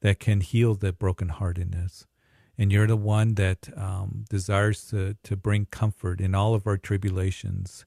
[0.00, 2.06] that can heal the brokenheartedness.
[2.58, 6.76] And you're the one that um, desires to, to bring comfort in all of our
[6.76, 7.86] tribulations.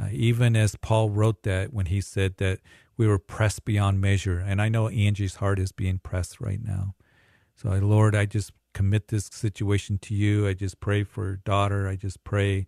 [0.00, 2.60] Uh, even as Paul wrote that when he said that
[2.96, 4.38] we were pressed beyond measure.
[4.38, 6.94] And I know Angie's heart is being pressed right now.
[7.56, 10.46] So, Lord, I just commit this situation to you.
[10.46, 11.88] I just pray for daughter.
[11.88, 12.66] I just pray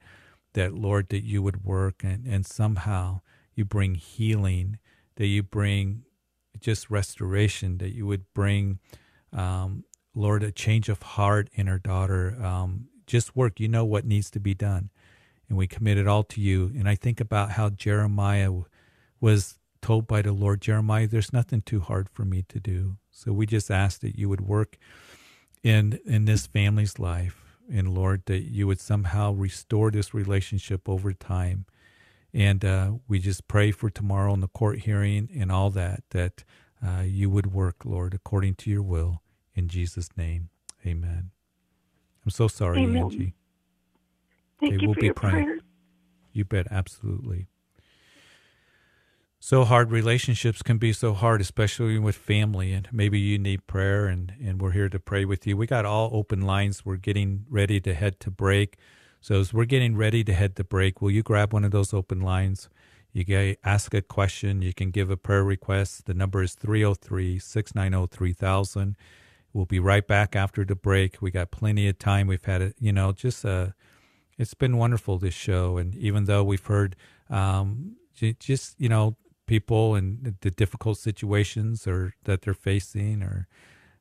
[0.55, 3.21] that, Lord, that you would work and, and somehow
[3.55, 4.79] you bring healing,
[5.17, 6.03] that you bring
[6.59, 8.79] just restoration, that you would bring,
[9.33, 9.85] um,
[10.15, 12.37] Lord, a change of heart in her daughter.
[12.43, 13.61] Um, just work.
[13.61, 14.91] You know what needs to be done.
[15.49, 16.73] And we commit it all to you.
[16.77, 18.53] And I think about how Jeremiah
[19.21, 22.97] was told by the Lord, Jeremiah, there's nothing too hard for me to do.
[23.11, 24.79] So we just ask that you would work
[25.63, 31.13] in in this family's life and lord that you would somehow restore this relationship over
[31.13, 31.67] time.
[32.33, 36.45] And uh, we just pray for tomorrow in the court hearing and all that that
[36.85, 39.23] uh, you would work lord according to your will.
[39.55, 40.51] In jesus name
[40.87, 41.31] amen.
[42.25, 43.03] I'm so sorry amen.
[43.03, 43.35] angie.
[44.61, 45.45] Thank okay, you we'll for be your praying.
[45.45, 45.61] prayers.
[46.33, 47.49] you bet absolutely
[49.43, 54.07] so hard relationships can be so hard especially with family and maybe you need prayer
[54.07, 55.57] and and we're here to pray with you.
[55.57, 56.85] We got all open lines.
[56.85, 58.77] We're getting ready to head to break.
[59.23, 61.95] So as we're getting ready to head to break will you grab one of those
[61.95, 62.69] open lines?
[63.13, 64.63] You can ask a question.
[64.63, 66.05] You can give a prayer request.
[66.05, 68.95] The number is 303-690-3000
[69.53, 71.21] we'll be right back after the break.
[71.21, 72.29] We got plenty of time.
[72.29, 73.69] We've had it you know just uh
[74.39, 75.79] it's been wonderful this show.
[75.79, 76.95] And even though we've heard
[77.29, 77.97] um,
[78.39, 79.17] just you know
[79.51, 83.49] people and the difficult situations or that they're facing or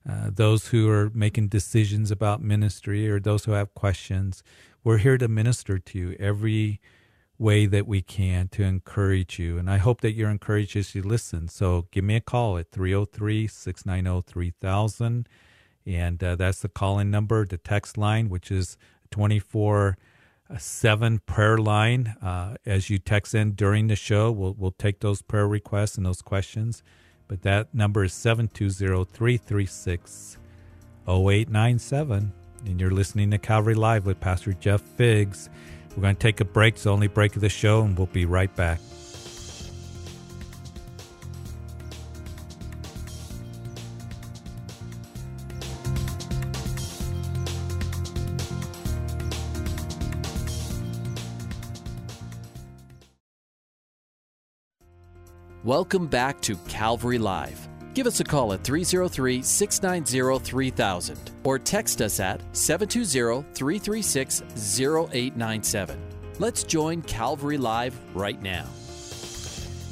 [0.08, 4.44] uh, those who are making decisions about ministry or those who have questions.
[4.84, 6.80] We're here to minister to you every
[7.40, 9.58] way that we can to encourage you.
[9.58, 11.48] And i hope that you're encouraged as you listen.
[11.48, 15.26] So give me a call at 303-690-3000
[15.88, 18.78] and uh, that's the call-in number the text line which is
[19.10, 19.96] 24 a
[20.58, 24.32] seven prayer line uh, as you text in during the show.
[24.32, 26.82] We'll, we'll take those prayer requests and those questions.
[27.28, 30.38] But that number is 720 336
[31.08, 32.34] 0897.
[32.66, 35.50] And you're listening to Calvary Live with Pastor Jeff Figs.
[35.96, 36.76] We're going to take a break.
[36.76, 38.80] It's the only break of the show, and we'll be right back.
[55.66, 57.68] Welcome back to Calvary Live.
[57.94, 66.00] Give us a call at 303 690 3000 or text us at 720 336 0897.
[66.40, 68.68] Let's join Calvary Live right now.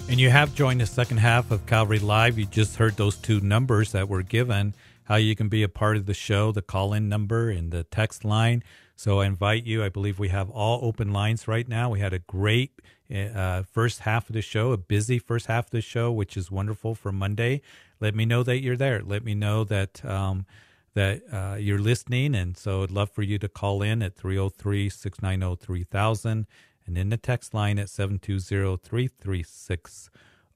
[0.08, 2.40] And you have joined the second half of Calvary Live.
[2.40, 5.98] You just heard those two numbers that were given, how you can be a part
[5.98, 8.64] of the show, the call in number and the text line.
[8.96, 9.84] So I invite you.
[9.84, 11.90] I believe we have all open lines right now.
[11.90, 12.72] We had a great
[13.14, 16.52] uh, first half of the show, a busy first half of the show, which is
[16.52, 17.62] wonderful for Monday.
[18.00, 19.02] Let me know that you're there.
[19.02, 20.46] Let me know that um,
[20.94, 22.34] that uh, you're listening.
[22.34, 26.48] And so I'd love for you to call in at 303 690 3000
[26.88, 30.10] and in the text line at 720 336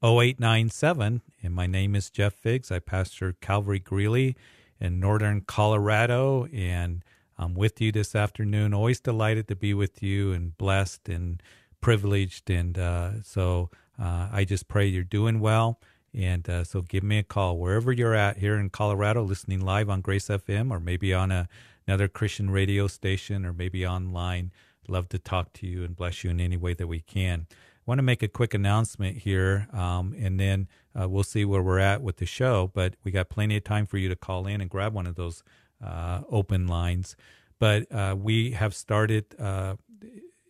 [0.03, 1.21] 0897.
[1.43, 2.71] And my name is Jeff Figs.
[2.71, 4.35] I pastor Calvary Greeley.
[4.79, 6.47] in northern Colorado.
[6.51, 7.03] And
[7.37, 8.73] I'm with you this afternoon.
[8.73, 11.41] Always delighted to be with you and blessed and
[11.81, 12.49] privileged.
[12.49, 15.79] And uh, so uh, I just pray you're doing well.
[16.13, 19.89] And uh, so give me a call wherever you're at here in Colorado, listening live
[19.89, 21.47] on Grace FM or maybe on a,
[21.87, 24.51] another Christian radio station or maybe online.
[24.87, 27.47] Love to talk to you and bless you in any way that we can.
[27.49, 30.67] I want to make a quick announcement here, um, and then
[30.99, 32.69] uh, we'll see where we're at with the show.
[32.73, 35.15] But we got plenty of time for you to call in and grab one of
[35.15, 35.43] those
[35.83, 37.15] uh, open lines.
[37.57, 39.75] But uh, we have started uh,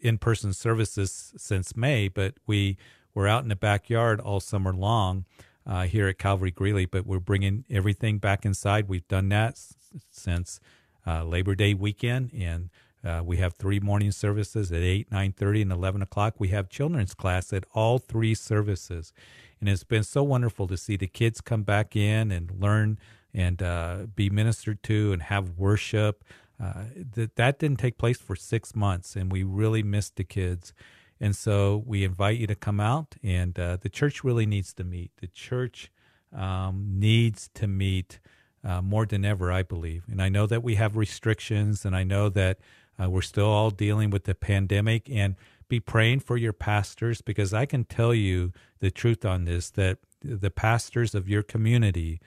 [0.02, 2.78] in person services since May, but we
[3.14, 5.26] were out in the backyard all summer long
[5.66, 8.88] uh, here at Calvary Greeley, but we're bringing everything back inside.
[8.88, 9.76] We've done that s-
[10.10, 10.60] since
[11.06, 12.70] uh, Labor Day weekend, and
[13.04, 16.36] uh, we have three morning services at 8, 9.30, and 11 o'clock.
[16.38, 19.14] We have children's class at all three services.
[19.60, 23.00] And it's been so wonderful to see the kids come back in and learn
[23.34, 26.24] and uh, be ministered to and have worship.
[26.62, 26.84] Uh,
[27.16, 30.74] that that didn't take place for six months, and we really missed the kids.
[31.20, 34.84] And so we invite you to come out, and uh, the church really needs to
[34.84, 35.12] meet.
[35.22, 35.92] The church
[36.36, 38.20] um, needs to meet
[38.64, 40.04] uh, more than ever, I believe.
[40.10, 42.60] And I know that we have restrictions, and I know that
[43.02, 45.10] uh, we're still all dealing with the pandemic.
[45.10, 45.36] And
[45.72, 50.00] be praying for your pastors because I can tell you the truth on this that
[50.22, 52.20] the pastors of your community,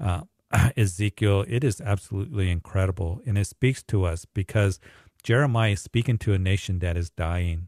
[0.00, 0.22] uh,
[0.76, 3.20] Ezekiel, it is absolutely incredible.
[3.26, 4.80] And it speaks to us because–
[5.26, 7.66] Jeremiah is speaking to a nation that is dying.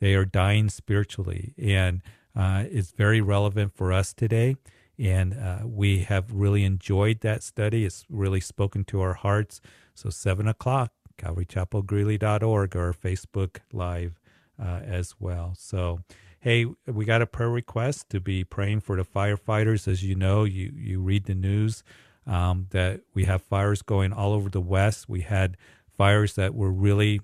[0.00, 2.02] They are dying spiritually, and
[2.36, 4.56] uh, it's very relevant for us today.
[4.98, 7.84] And uh, we have really enjoyed that study.
[7.84, 9.60] It's really spoken to our hearts.
[9.94, 14.20] So, 7 o'clock, CalvaryChapelGreeley.org or Facebook Live
[14.60, 15.54] uh, as well.
[15.58, 16.00] So,
[16.40, 19.88] hey, we got a prayer request to be praying for the firefighters.
[19.88, 21.82] As you know, you, you read the news
[22.26, 25.08] um, that we have fires going all over the West.
[25.08, 25.56] We had
[25.96, 27.20] fires that were really,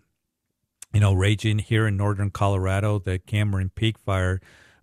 [0.92, 2.98] you know, raging here in northern Colorado.
[2.98, 4.40] The Cameron Peak fire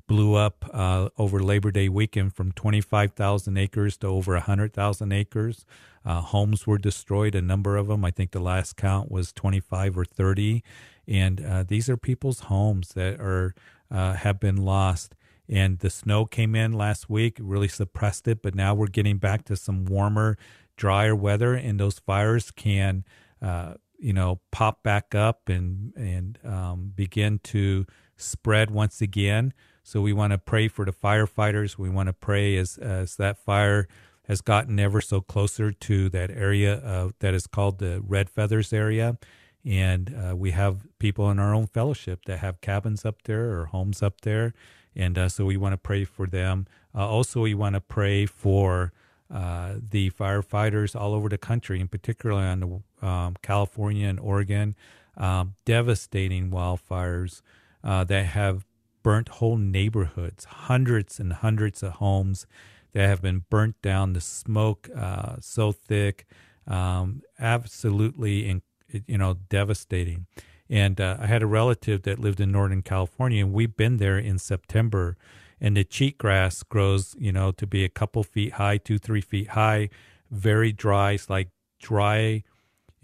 [0.08, 5.66] blew up uh, over Labor Day weekend from 25,000 acres to over 100,000 acres.
[6.06, 8.06] Uh, homes were destroyed, a number of them.
[8.06, 10.64] I think the last count was 25 or 30.
[11.08, 13.54] And uh, these are people's homes that are
[13.92, 15.16] uh, have been lost.
[15.50, 18.42] And the snow came in last week, really suppressed it.
[18.42, 20.38] But now we're getting back to some warmer,
[20.78, 23.04] drier weather, and those fires can
[23.42, 29.54] uh, you know, pop back up and and um, begin to spread once again.
[29.84, 31.78] So we want to pray for the firefighters.
[31.78, 33.88] We want to pray as as that fire
[34.28, 38.74] has gotten ever so closer to that area uh, that is called the Red Feathers
[38.74, 39.18] area.
[39.66, 43.66] And uh, we have people in our own fellowship that have cabins up there or
[43.66, 44.54] homes up there.
[44.96, 46.68] And uh, so we want to pray for them.
[46.94, 48.92] Uh, also, we want to pray for
[49.34, 54.76] uh, the firefighters all over the country, and particularly on the, um, California and Oregon,
[55.18, 57.42] um, devastating wildfires
[57.84, 58.66] uh, that have
[59.04, 62.46] burnt whole neighborhoods, hundreds and hundreds of homes
[62.94, 64.14] that have been burnt down.
[64.14, 66.26] The smoke uh, so thick,
[66.68, 68.62] um, absolutely, in,
[69.08, 70.26] you know, devastating.
[70.70, 74.18] And uh, I had a relative that lived in Northern California, and we've been there
[74.18, 75.18] in September
[75.60, 79.50] and the cheatgrass grows, you know, to be a couple feet high, two, three feet
[79.50, 79.90] high,
[80.30, 81.12] very dry.
[81.12, 81.50] It's like
[81.80, 82.44] dry,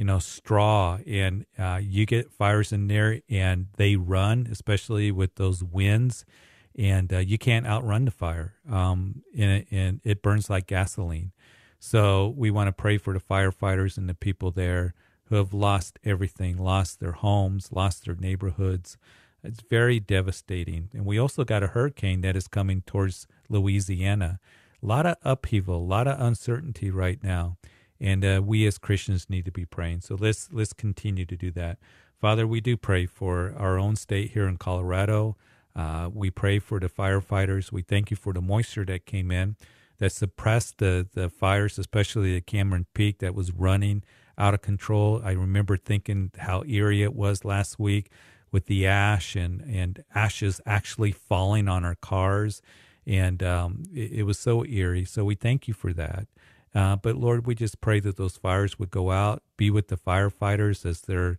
[0.03, 0.97] you know, straw.
[1.07, 6.25] And uh, you get fires in there and they run, especially with those winds.
[6.77, 8.55] And uh, you can't outrun the fire.
[8.69, 11.31] Um, and, and it burns like gasoline.
[11.79, 14.93] So we want to pray for the firefighters and the people there
[15.27, 18.97] who have lost everything, lost their homes, lost their neighborhoods.
[19.41, 20.89] It's very devastating.
[20.91, 24.41] And we also got a hurricane that is coming towards Louisiana.
[24.81, 27.55] A lot of upheaval, a lot of uncertainty right now.
[28.03, 30.01] And uh, we as Christians need to be praying.
[30.01, 31.79] So let's let's continue to do that.
[32.19, 35.37] Father, we do pray for our own state here in Colorado.
[35.75, 37.71] Uh, we pray for the firefighters.
[37.71, 39.55] We thank you for the moisture that came in
[39.99, 44.03] that suppressed the, the fires, especially the Cameron Peak that was running
[44.37, 45.21] out of control.
[45.23, 48.09] I remember thinking how eerie it was last week
[48.51, 52.61] with the ash and, and ashes actually falling on our cars.
[53.05, 55.05] And um, it, it, was so eerie.
[55.05, 56.27] So we thank you for that.
[56.75, 59.97] Uh, but Lord, we just pray that those fires would go out, be with the
[59.97, 61.37] firefighters as they're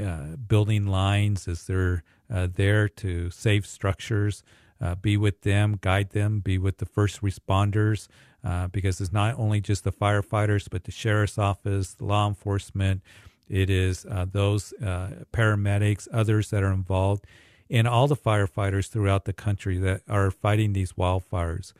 [0.00, 4.42] uh, building lines, as they're uh, there to save structures.
[4.80, 8.08] Uh, be with them, guide them, be with the first responders,
[8.42, 13.00] uh, because it's not only just the firefighters, but the sheriff's office, the law enforcement.
[13.48, 14.74] It is uh, those
[15.32, 17.24] paramedics, others that are involved,
[17.70, 21.72] and all the firefighters throughout the country that are fighting these wildfires.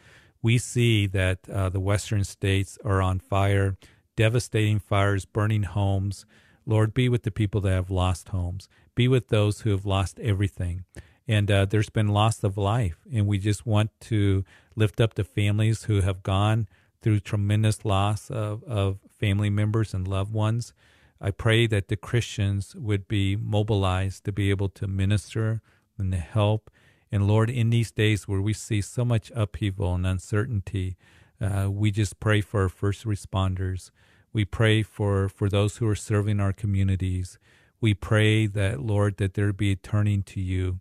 [0.45, 3.77] We see that uh, the western states are on fire,
[4.15, 6.25] devastating fires, burning homes.
[6.65, 8.69] Lord, be with the people that have lost homes.
[8.95, 10.85] Be with those who have lost everything
[11.27, 12.99] and uh, there's been loss of life.
[13.13, 14.45] And we just want to
[14.77, 16.69] lift up the families who have gone
[17.01, 20.73] through tremendous loss of, of family members and loved ones.
[21.21, 25.63] I pray that the Christians would be mobilized to be able to minister
[25.97, 26.71] and to help.
[27.15, 30.97] And Lord, in these days where we see so much upheaval and uncertainty,
[31.41, 33.93] uh, we just pray for our first responders.
[34.33, 37.39] We pray for, for those who are serving our communities.
[37.81, 40.81] We pray that, Lord, that there be a turning to you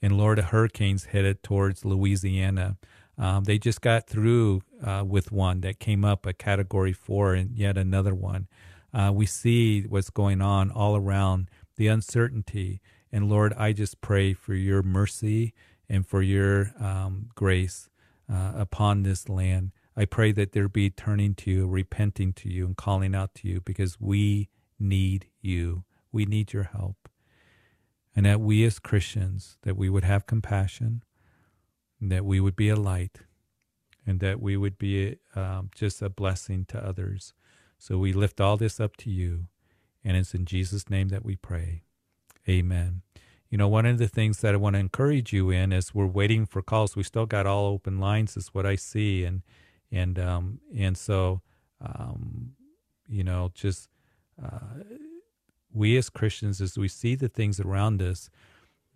[0.00, 2.78] and Lord, hurricanes headed towards Louisiana.
[3.18, 7.54] Um, they just got through uh, with one that came up a category four and
[7.54, 8.48] yet another one.
[8.94, 12.80] Uh, we see what's going on all around the uncertainty.
[13.12, 15.52] And Lord, I just pray for your mercy
[15.88, 17.90] and for your um, grace
[18.32, 19.72] uh, upon this land.
[19.96, 23.48] I pray that there be turning to you, repenting to you, and calling out to
[23.48, 25.84] you because we need you.
[26.12, 26.96] We need your help
[28.16, 31.02] and that we as Christians that we would have compassion,
[32.00, 33.20] that we would be a light,
[34.06, 37.32] and that we would be um, just a blessing to others.
[37.78, 39.48] So we lift all this up to you,
[40.04, 41.84] and it's in Jesus' name that we pray.
[42.48, 43.03] Amen.
[43.54, 46.06] You know, one of the things that I want to encourage you in is we're
[46.06, 46.96] waiting for calls.
[46.96, 49.42] We still got all open lines, is what I see, and
[49.92, 51.40] and um, and so
[51.80, 52.54] um,
[53.06, 53.88] you know, just
[54.44, 54.82] uh,
[55.72, 58.28] we as Christians, as we see the things around us,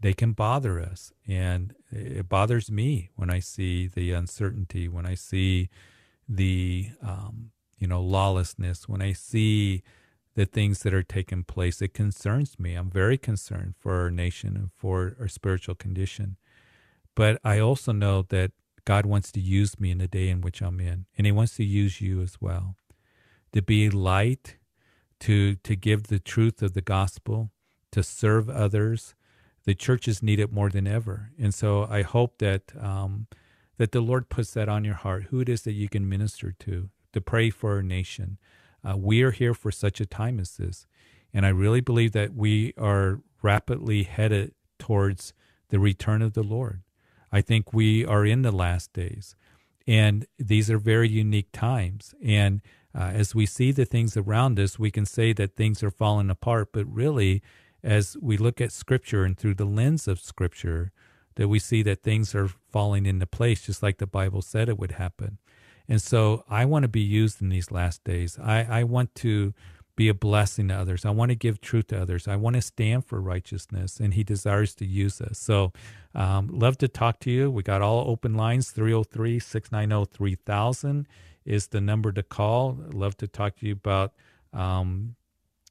[0.01, 1.13] they can bother us.
[1.29, 5.69] And it bothers me when I see the uncertainty, when I see
[6.29, 9.85] the, um, you know, lawlessness, when I see
[10.39, 11.83] the things that are taking place.
[11.83, 12.77] It concerns me.
[12.77, 16.37] I'm very concerned for our nation and for our spiritual condition.
[17.17, 18.53] But I also know that
[18.85, 21.57] God wants to use me in the day in which I'm in, and He wants
[21.57, 22.77] to use you as well
[23.53, 24.59] to be light
[25.21, 27.51] to to give the truth of the gospel,
[27.91, 29.17] to serve others.
[29.65, 33.27] The churches need it more than ever, and so I hope that um,
[33.77, 35.25] that the Lord puts that on your heart.
[35.31, 38.39] Who it is that you can minister to, to pray for our nation.
[38.85, 40.87] Uh, we are here for such a time as this,
[41.33, 45.33] and I really believe that we are rapidly headed towards
[45.69, 46.83] the return of the Lord.
[47.31, 49.37] I think we are in the last days,
[49.87, 52.63] and these are very unique times, and
[52.95, 56.31] uh, as we see the things around us, we can say that things are falling
[56.31, 57.43] apart, but really,
[57.83, 60.91] as we look at Scripture and through the lens of Scripture,
[61.37, 64.79] that we see that things are falling into place, just like the Bible said it
[64.79, 65.39] would happen.
[65.89, 68.39] And so, I want to be used in these last days.
[68.39, 69.55] I, I want to
[69.97, 71.05] be a blessing to others.
[71.05, 72.29] I want to give truth to others.
[72.29, 75.39] I want to stand for righteousness, and He desires to use us.
[75.39, 75.73] So,
[76.15, 77.51] um, love to talk to you.
[77.51, 81.09] We got all open lines 303 690 3000
[81.49, 82.79] is the number to call.
[82.93, 84.13] Love to talk to you about
[84.53, 85.17] um,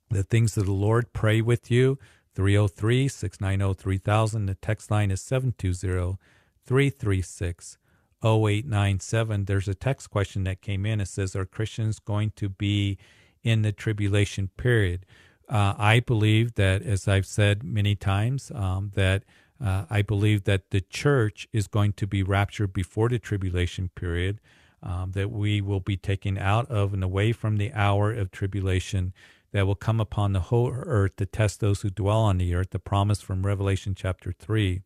[0.10, 1.14] the things of the Lord.
[1.14, 2.00] Pray with you.
[2.34, 4.46] 303 690 3000.
[4.48, 6.18] The text line is 720
[6.66, 7.78] 336
[8.24, 9.46] 0897.
[9.46, 11.02] There's a text question that came in.
[11.02, 12.98] It says, Are Christians going to be
[13.44, 15.06] in the tribulation period?
[15.50, 19.24] Uh, I believe that, as I've said many times, um, that
[19.64, 24.40] uh, I believe that the church is going to be raptured before the tribulation period
[24.84, 29.14] um, that we will be taken out of and away from the hour of tribulation
[29.52, 32.70] that will come upon the whole earth to test those who dwell on the earth,
[32.72, 34.82] the promise from Revelation chapter 3.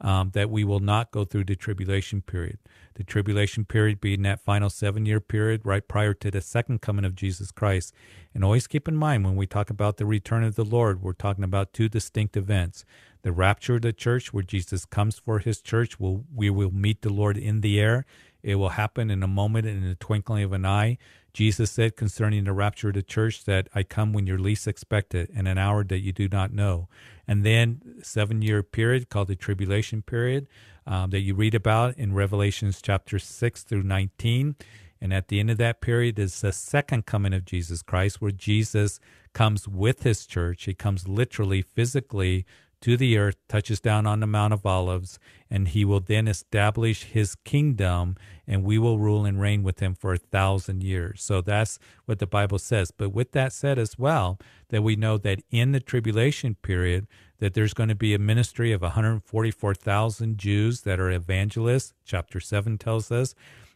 [0.00, 2.58] Um, that we will not go through the tribulation period.
[2.94, 7.04] The tribulation period being that final seven year period right prior to the second coming
[7.04, 7.94] of Jesus Christ.
[8.34, 11.12] And always keep in mind when we talk about the return of the Lord, we're
[11.12, 12.84] talking about two distinct events.
[13.22, 17.02] The rapture of the church, where Jesus comes for his church, will we will meet
[17.02, 18.06] the Lord in the air.
[18.42, 20.96] It will happen in a moment, in the twinkling of an eye.
[21.32, 25.30] Jesus said concerning the rapture of the church that I come when you're least expected
[25.30, 26.88] in an hour that you do not know.
[27.30, 30.48] And then seven year period called the tribulation period
[30.84, 34.56] um, that you read about in Revelations chapter 6 through 19.
[35.00, 38.32] And at the end of that period is the second coming of Jesus Christ, where
[38.32, 38.98] Jesus
[39.32, 40.64] comes with his church.
[40.64, 42.46] He comes literally, physically
[42.80, 47.04] to the earth, touches down on the Mount of Olives, and he will then establish
[47.04, 51.22] his kingdom, and we will rule and reign with him for a thousand years.
[51.22, 52.90] So that's what the Bible says.
[52.90, 54.38] But with that said as well,
[54.70, 57.06] that we know that in the tribulation period,
[57.38, 62.78] that there's going to be a ministry of 144,000 Jews that are evangelists, chapter 7
[62.78, 63.34] tells us,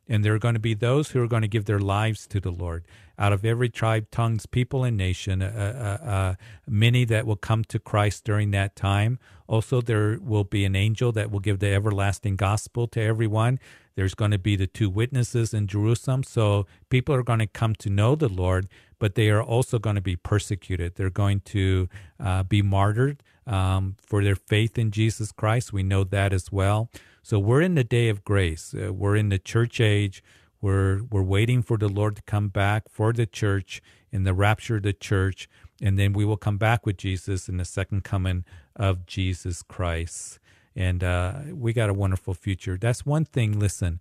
[0.09, 2.41] and there are going to be those who are going to give their lives to
[2.41, 2.85] the Lord.
[3.19, 6.35] Out of every tribe, tongues, people, and nation, uh, uh, uh,
[6.69, 9.19] many that will come to Christ during that time.
[9.47, 13.59] Also, there will be an angel that will give the everlasting gospel to everyone.
[13.95, 16.23] There's going to be the two witnesses in Jerusalem.
[16.23, 18.69] So people are going to come to know the Lord,
[18.99, 20.97] but they are also going to be persecuted.
[20.97, 21.89] They're going to
[22.19, 25.73] uh, be martyred um, for their faith in Jesus Christ.
[25.73, 26.91] We know that as well.
[27.23, 28.75] So we're in the day of grace.
[28.75, 30.23] Uh, we're in the church age.
[30.61, 34.77] We're we're waiting for the Lord to come back for the church in the rapture
[34.77, 35.49] of the church,
[35.83, 40.39] and then we will come back with Jesus in the second coming of Jesus Christ.
[40.77, 42.77] And uh, we got a wonderful future.
[42.77, 43.59] That's one thing.
[43.59, 44.01] Listen,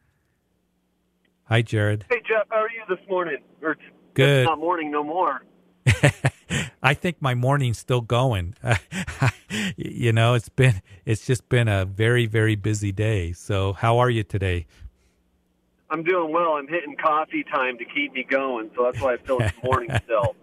[1.45, 2.07] Hi, Jared.
[2.09, 2.47] Hey, Jeff.
[2.49, 3.43] How are you this morning?
[3.63, 3.77] Or
[4.15, 4.47] Good.
[4.47, 5.43] Not morning no more.
[6.83, 8.55] I think my morning's still going.
[9.77, 13.33] you know, it's been it's just been a very very busy day.
[13.33, 14.67] So, how are you today?
[15.91, 16.55] I'm doing well.
[16.55, 19.91] I'm hitting coffee time to keep me going, so that's why I feel it's morning
[20.05, 20.35] still.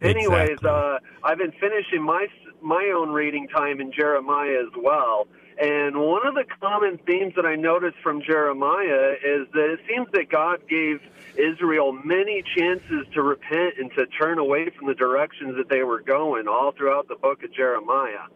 [0.00, 0.70] Anyways, exactly.
[0.70, 2.26] uh, I've been finishing my
[2.62, 5.26] my own reading time in Jeremiah as well.
[5.60, 10.08] And one of the common themes that I noticed from Jeremiah is that it seems
[10.12, 11.00] that God gave
[11.36, 16.00] Israel many chances to repent and to turn away from the directions that they were
[16.00, 18.26] going all throughout the book of Jeremiah.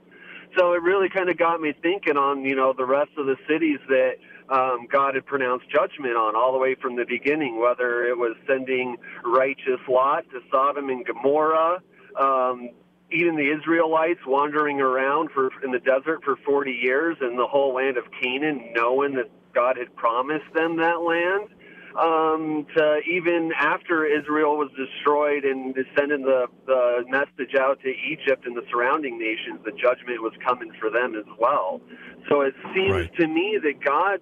[0.59, 3.37] So it really kind of got me thinking on, you know, the rest of the
[3.49, 4.15] cities that
[4.49, 8.37] um, God had pronounced judgment on all the way from the beginning, whether it was
[8.47, 11.83] sending righteous Lot to Sodom and Gomorrah,
[12.19, 12.71] um,
[13.13, 17.75] even the Israelites wandering around for in the desert for 40 years in the whole
[17.75, 21.49] land of Canaan, knowing that God had promised them that land.
[21.97, 28.45] Um, to even after Israel was destroyed and sending the, the message out to Egypt
[28.45, 31.81] and the surrounding nations, the judgment was coming for them as well.
[32.29, 33.15] So it seems Right.
[33.19, 34.21] to me that God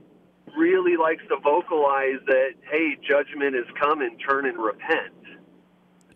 [0.56, 5.14] really likes to vocalize that, hey, judgment is coming, turn and repent.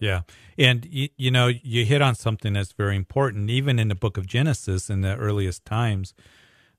[0.01, 0.23] Yeah.
[0.57, 4.17] And, you, you know, you hit on something that's very important, even in the book
[4.17, 6.15] of Genesis in the earliest times,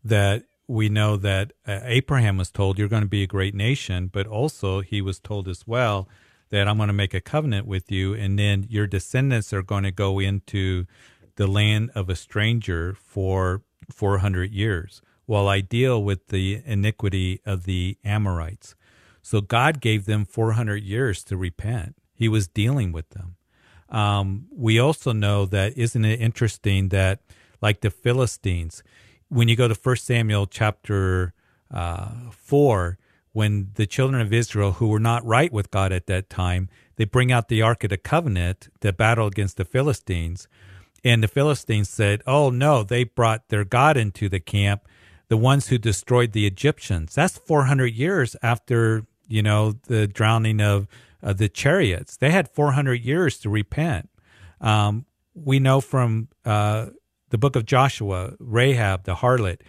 [0.04, 4.08] that we know that uh, Abraham was told, You're going to be a great nation,
[4.08, 6.08] but also he was told as well
[6.50, 9.84] that I'm going to make a covenant with you, and then your descendants are going
[9.84, 10.86] to go into
[11.36, 17.66] the land of a stranger for 400 years while I deal with the iniquity of
[17.66, 18.76] the Amorites.
[19.22, 21.96] So God gave them 400 years to repent.
[22.20, 23.38] He was dealing with them.
[23.88, 27.22] Um, we also know that, isn't it interesting that,
[27.62, 28.84] like the Philistines,
[29.30, 31.34] when you go to 1 Samuel chapter
[31.72, 32.98] uh, 4,
[33.32, 36.68] when the children of Israel, who were not right with God at that time,
[36.98, 40.50] they bring out the Ark of the Covenant to battle against the Philistines.
[41.06, 44.90] And the Philistines said, Oh, no, they brought their God into the camp,
[45.30, 47.16] the ones who destroyed the Egyptians.
[47.16, 50.90] That's 400 years after, you know, the drowning of
[51.22, 52.18] uh, the chariots.
[52.18, 54.10] They had 400 years to repent.
[54.62, 56.88] Um, we know from uh,
[57.30, 59.62] the book of Joshua, Rahab, the harlot,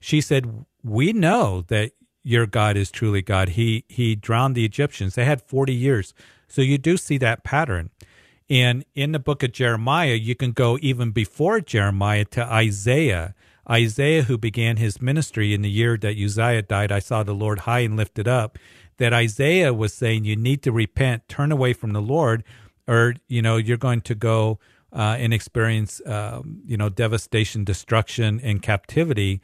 [0.00, 1.92] she said, We know that
[2.24, 3.50] your God is truly God.
[3.50, 5.14] He he drowned the Egyptians.
[5.14, 6.14] They had 40 years.
[6.48, 7.90] So you do see that pattern.
[8.50, 13.34] And in the book of Jeremiah, you can go even before Jeremiah to Isaiah.
[13.70, 17.60] Isaiah, who began his ministry in the year that Uzziah died, I saw the Lord
[17.60, 18.58] high and lifted up.
[19.02, 22.44] That Isaiah was saying, You need to repent, turn away from the Lord,
[22.86, 24.60] or, you know, you're going to go
[24.92, 29.40] uh, and experience, um, you know, devastation, destruction, and captivity.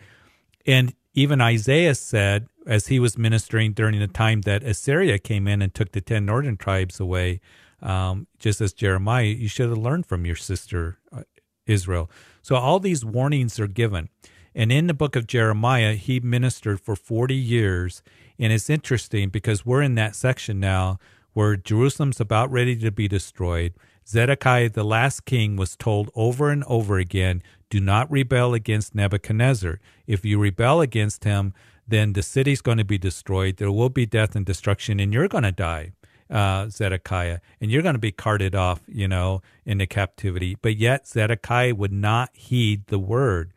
[0.64, 5.60] And even Isaiah said, as he was ministering during the time that Assyria came in
[5.60, 7.40] and took the 10 northern tribes away,
[7.82, 11.22] um, just as Jeremiah, you should have learned from your sister uh,
[11.66, 12.08] Israel.
[12.42, 14.08] So all these warnings are given.
[14.54, 18.04] And in the book of Jeremiah, he ministered for 40 years.
[18.38, 20.98] And it's interesting because we're in that section now
[21.32, 23.74] where Jerusalem's about ready to be destroyed.
[24.06, 29.78] Zedekiah, the last king, was told over and over again do not rebel against Nebuchadnezzar.
[30.06, 31.52] If you rebel against him,
[31.86, 33.56] then the city's going to be destroyed.
[33.56, 35.92] There will be death and destruction, and you're going to die,
[36.30, 40.56] uh, Zedekiah, and you're going to be carted off, you know, into captivity.
[40.60, 43.52] But yet, Zedekiah would not heed the word.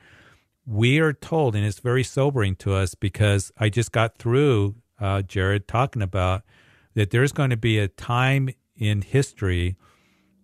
[0.71, 5.21] We are told, and it's very sobering to us because I just got through, uh,
[5.21, 6.43] Jared, talking about
[6.93, 8.47] that there's going to be a time
[8.77, 9.75] in history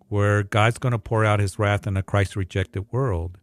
[0.08, 3.38] where God's going to pour out his wrath on a Christ rejected world.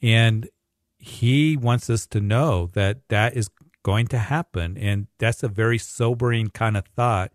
[0.00, 0.48] And
[0.96, 3.50] he wants us to know that that is
[3.82, 4.78] going to happen.
[4.78, 7.30] And that's a very sobering kind of thought.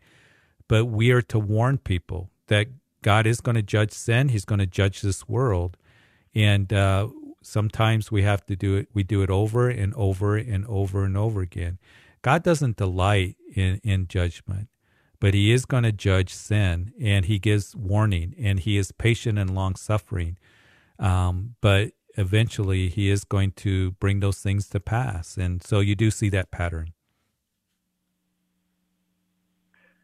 [0.67, 2.65] But we are to warn people that
[3.03, 5.77] God is going to judge sin, He's going to judge this world.
[6.33, 7.09] And uh,
[7.41, 11.17] sometimes we have to do it, we do it over and over and over and
[11.17, 11.79] over again.
[12.21, 14.69] God doesn't delight in, in judgment,
[15.19, 19.39] but He is going to judge sin and He gives warning and He is patient
[19.39, 20.37] and long suffering.
[20.99, 25.37] Um, but eventually he is going to bring those things to pass.
[25.37, 26.93] And so you do see that pattern.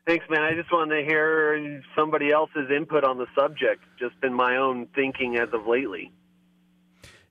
[0.06, 0.42] Thanks, man.
[0.42, 4.88] I just wanted to hear somebody else's input on the subject, just been my own
[4.96, 6.14] thinking as of lately.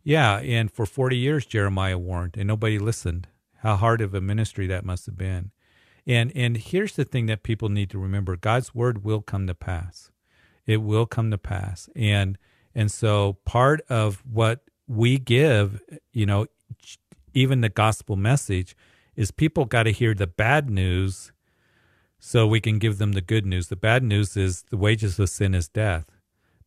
[0.06, 3.26] Yeah, and for 40 years, Jeremiah warned, and nobody listened.
[3.62, 5.50] How hard of a ministry that must have been.
[6.06, 9.54] And, and here's the thing that people need to remember God's word will come to
[9.54, 10.12] pass.
[10.64, 11.88] It will come to pass.
[11.96, 12.38] And
[12.72, 15.80] and so part of what we give,
[16.12, 16.46] you know,
[17.34, 18.76] even the gospel message
[19.16, 21.32] is people got to hear the bad news
[22.20, 23.68] so we can give them the good news.
[23.68, 26.06] The bad news is the wages of sin is death.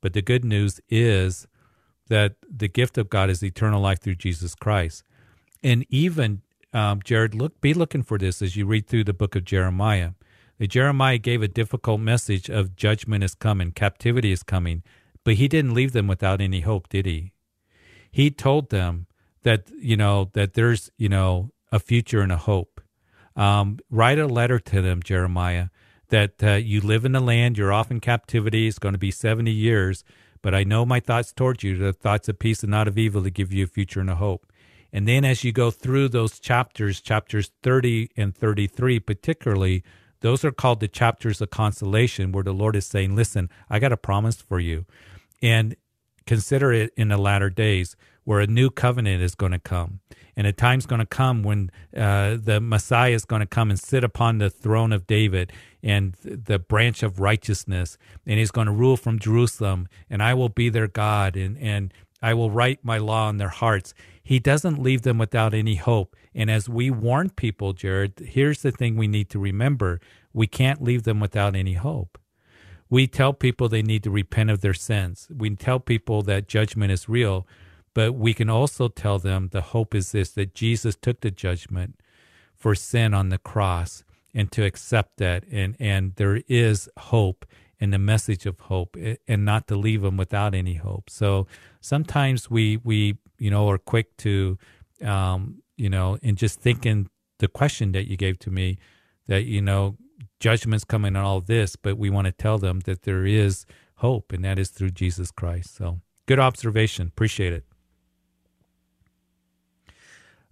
[0.02, 1.48] But the good news is
[2.10, 5.04] that the gift of God is eternal life through Jesus Christ.
[5.64, 6.42] And even
[6.74, 10.12] um, Jared, look, be looking for this as you read through the book of Jeremiah.
[10.58, 14.84] That Jeremiah gave a difficult message of judgment is coming, captivity is coming,
[15.24, 17.32] but he didn't leave them without any hope, did he?
[18.12, 19.08] He told them
[19.44, 22.82] that, you know, that there's, you know, a future and a hope.
[23.36, 25.68] Um, write a letter to them, Jeremiah,
[26.10, 29.12] that uh, you live in the land, you're off in captivity, it's going to be
[29.12, 30.04] 70 years,
[30.42, 33.24] but I know my thoughts towards you, the thoughts of peace and not of evil
[33.24, 34.52] to give you a future and a hope.
[34.92, 39.84] And then as you go through those chapters, chapters 30 and 33 particularly,
[40.22, 43.94] those are called the chapters of consolation, where the Lord is saying, Listen, I got
[43.94, 44.86] a promise for you.
[45.42, 45.76] And
[46.26, 50.02] consider it in the latter days where a new covenant is going to come.
[50.40, 53.78] And a time's going to come when uh, the Messiah is going to come and
[53.78, 55.52] sit upon the throne of David
[55.84, 57.98] and the branch of righteousness.
[58.26, 59.90] And he's going to rule from Jerusalem.
[60.10, 61.36] And I will be their God.
[61.36, 63.94] And, and I will write my law on their hearts.
[64.24, 66.16] He doesn't leave them without any hope.
[66.34, 70.00] And as we warn people, Jared, here's the thing we need to remember
[70.32, 72.18] we can't leave them without any hope.
[72.90, 75.28] We tell people they need to repent of their sins.
[75.36, 77.46] We tell people that judgment is real,
[78.00, 82.00] but we can also tell them the hope is this that Jesus took the judgment
[82.56, 87.46] for sin on the cross and to accept that and and there is hope
[87.78, 88.96] and the message of hope
[89.28, 91.10] and not to leave them without any hope.
[91.10, 91.46] So
[91.82, 94.58] sometimes we we you know are quick to
[95.04, 98.78] um, you know and just thinking the question that you gave to me
[99.28, 99.98] that you know
[100.40, 104.32] judgments coming on all this, but we want to tell them that there is hope,
[104.32, 105.76] and that is through Jesus Christ.
[105.76, 107.08] So, good observation.
[107.08, 107.69] Appreciate it.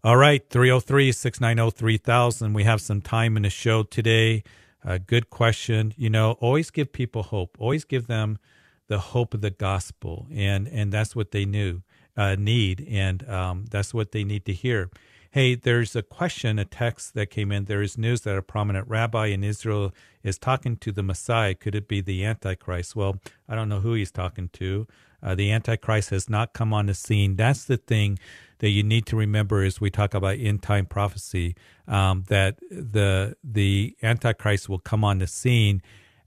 [0.07, 2.53] All right, 303 690 3000.
[2.53, 4.45] We have some time in the show today.
[4.81, 5.93] Uh, good question.
[5.97, 8.39] You know, always give people hope, always give them
[8.87, 10.25] the hope of the gospel.
[10.33, 11.81] And, and that's what they knew,
[12.15, 12.87] uh, need.
[12.89, 14.89] And um, that's what they need to hear
[15.31, 17.65] hey, there's a question, a text that came in.
[17.65, 19.93] There is news that a prominent rabbi in Israel
[20.23, 21.53] is talking to the Messiah.
[21.53, 22.95] Could it be the Antichrist?
[22.95, 24.87] Well, I don't know who he's talking to.
[25.21, 27.35] Uh, the Antichrist has not come on the scene.
[27.35, 28.19] That's the thing
[28.59, 31.55] that you need to remember as we talk about end time prophecy.
[31.87, 35.81] Um, that the the Antichrist will come on the scene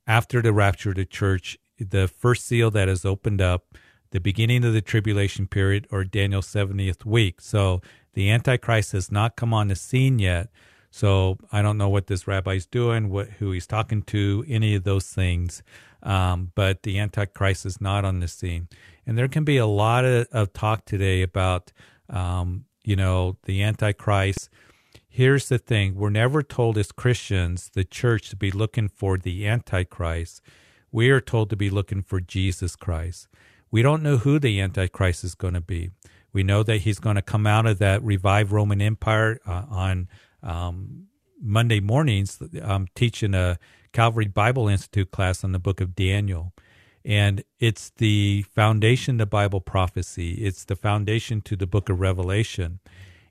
[0.07, 1.59] after the rapture of the church.
[1.78, 3.74] The first seal that is opened up,
[4.11, 7.41] the beginning of the tribulation period, or Daniel's seventieth week.
[7.41, 7.80] So
[8.14, 10.49] the Antichrist has not come on the scene yet.
[10.91, 14.82] So I don't know what this rabbi's doing, what who he's talking to, any of
[14.82, 15.62] those things.
[16.03, 18.68] Um, but the Antichrist is not on the scene,
[19.07, 21.72] and there can be a lot of, of talk today about,
[22.09, 24.48] um, you know, the Antichrist.
[25.09, 29.46] Here's the thing: we're never told as Christians, the church, to be looking for the
[29.46, 30.40] Antichrist.
[30.92, 33.28] We are told to be looking for Jesus Christ.
[33.70, 35.90] We don't know who the Antichrist is going to be.
[36.32, 40.09] We know that he's going to come out of that revived Roman Empire uh, on
[40.42, 41.07] um,
[41.40, 42.38] Monday mornings.
[42.62, 43.59] I'm teaching a
[43.93, 46.53] Calvary Bible Institute class on the book of Daniel.
[47.05, 52.80] And it's the foundation to Bible prophecy, it's the foundation to the book of Revelation.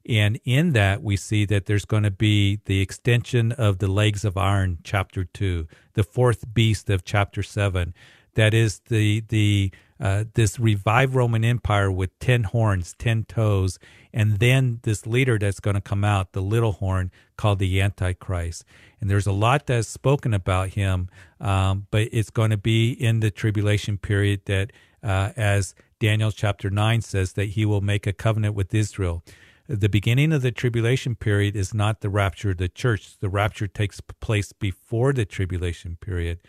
[0.08, 4.26] And in that, we see that there's going to be the extension of the legs
[4.26, 7.94] of iron, chapter two, the fourth beast of chapter seven.
[8.34, 13.80] That is the the uh, this revived Roman Empire with 10 horns, 10 toes,
[14.14, 18.64] and then this leader that's going to come out, the little horn, called the Antichrist.
[19.00, 23.22] And there's a lot that's spoken about him, um, but it's going to be in
[23.22, 24.72] the tribulation period that,
[25.02, 29.24] uh, as Daniel chapter 9 says, that he will make a covenant with Israel.
[29.68, 33.18] The beginning of the tribulation period is not the rapture of the church.
[33.20, 36.40] The rapture takes place before the tribulation period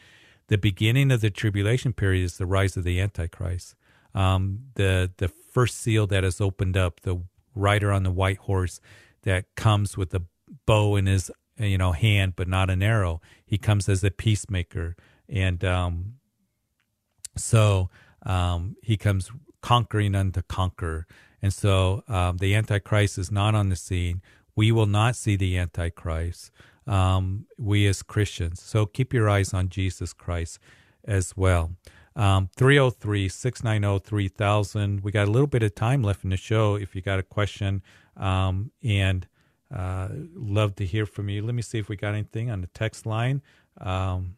[0.51, 3.77] the beginning of the tribulation period is the rise of the Antichrist.
[4.15, 7.23] Um, the the first seal that is opened up, the
[7.55, 8.81] rider on the white horse
[9.23, 10.23] that comes with a
[10.67, 11.31] bow in his
[11.61, 13.21] you know hand, but not an arrow.
[13.45, 14.97] He comes as a peacemaker,
[15.29, 16.15] and um,
[17.37, 17.91] so
[18.25, 19.31] um, he comes
[19.61, 21.07] conquering unto conquer.
[21.43, 24.21] And so um, the Antichrist is not on the scene.
[24.55, 26.51] We will not see the Antichrist
[26.87, 28.61] um, we as Christians.
[28.61, 30.59] So keep your eyes on Jesus Christ
[31.05, 31.73] as well.
[32.17, 35.01] Um, 303 690 3000.
[35.01, 37.23] We got a little bit of time left in the show if you got a
[37.23, 37.83] question.
[38.17, 39.27] Um, and
[39.75, 41.43] uh, love to hear from you.
[41.43, 43.43] Let me see if we got anything on the text line.
[43.81, 44.37] Um,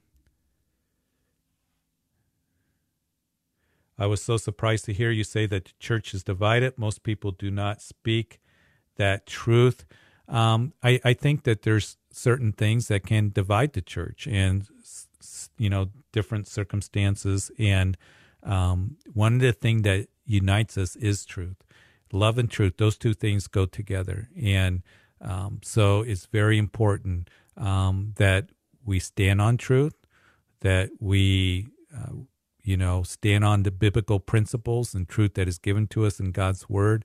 [3.98, 6.76] I was so surprised to hear you say that the church is divided.
[6.76, 8.40] Most people do not speak
[8.96, 9.84] that truth.
[10.28, 14.66] Um, I, I think that there's certain things that can divide the church and
[15.56, 17.96] you know different circumstances and
[18.42, 21.56] um, one of the things that unites us is truth
[22.12, 24.82] love and truth those two things go together and
[25.22, 28.50] um, so it's very important um, that
[28.84, 29.94] we stand on truth
[30.62, 32.12] that we uh,
[32.62, 36.32] you know stand on the biblical principles and truth that is given to us in
[36.32, 37.04] god's word.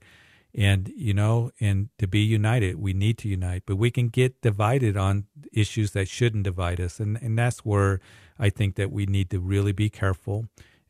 [0.56, 4.42] And you know and to be united we need to unite but we can get
[4.42, 7.00] divided on issues that shouldn't divide us.
[7.00, 8.00] And and that's where
[8.40, 10.46] i think that we need to really be careful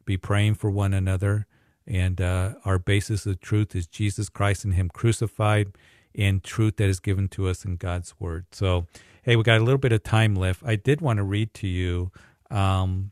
[0.06, 1.48] be praying for one another.
[1.86, 5.74] And uh, our basis of truth is jesus christ and him crucified
[6.18, 8.86] and truth that is given to us in god's word so
[9.24, 11.68] hey we got a little bit of time left i did want to read to
[11.68, 12.12] you
[12.50, 13.12] um,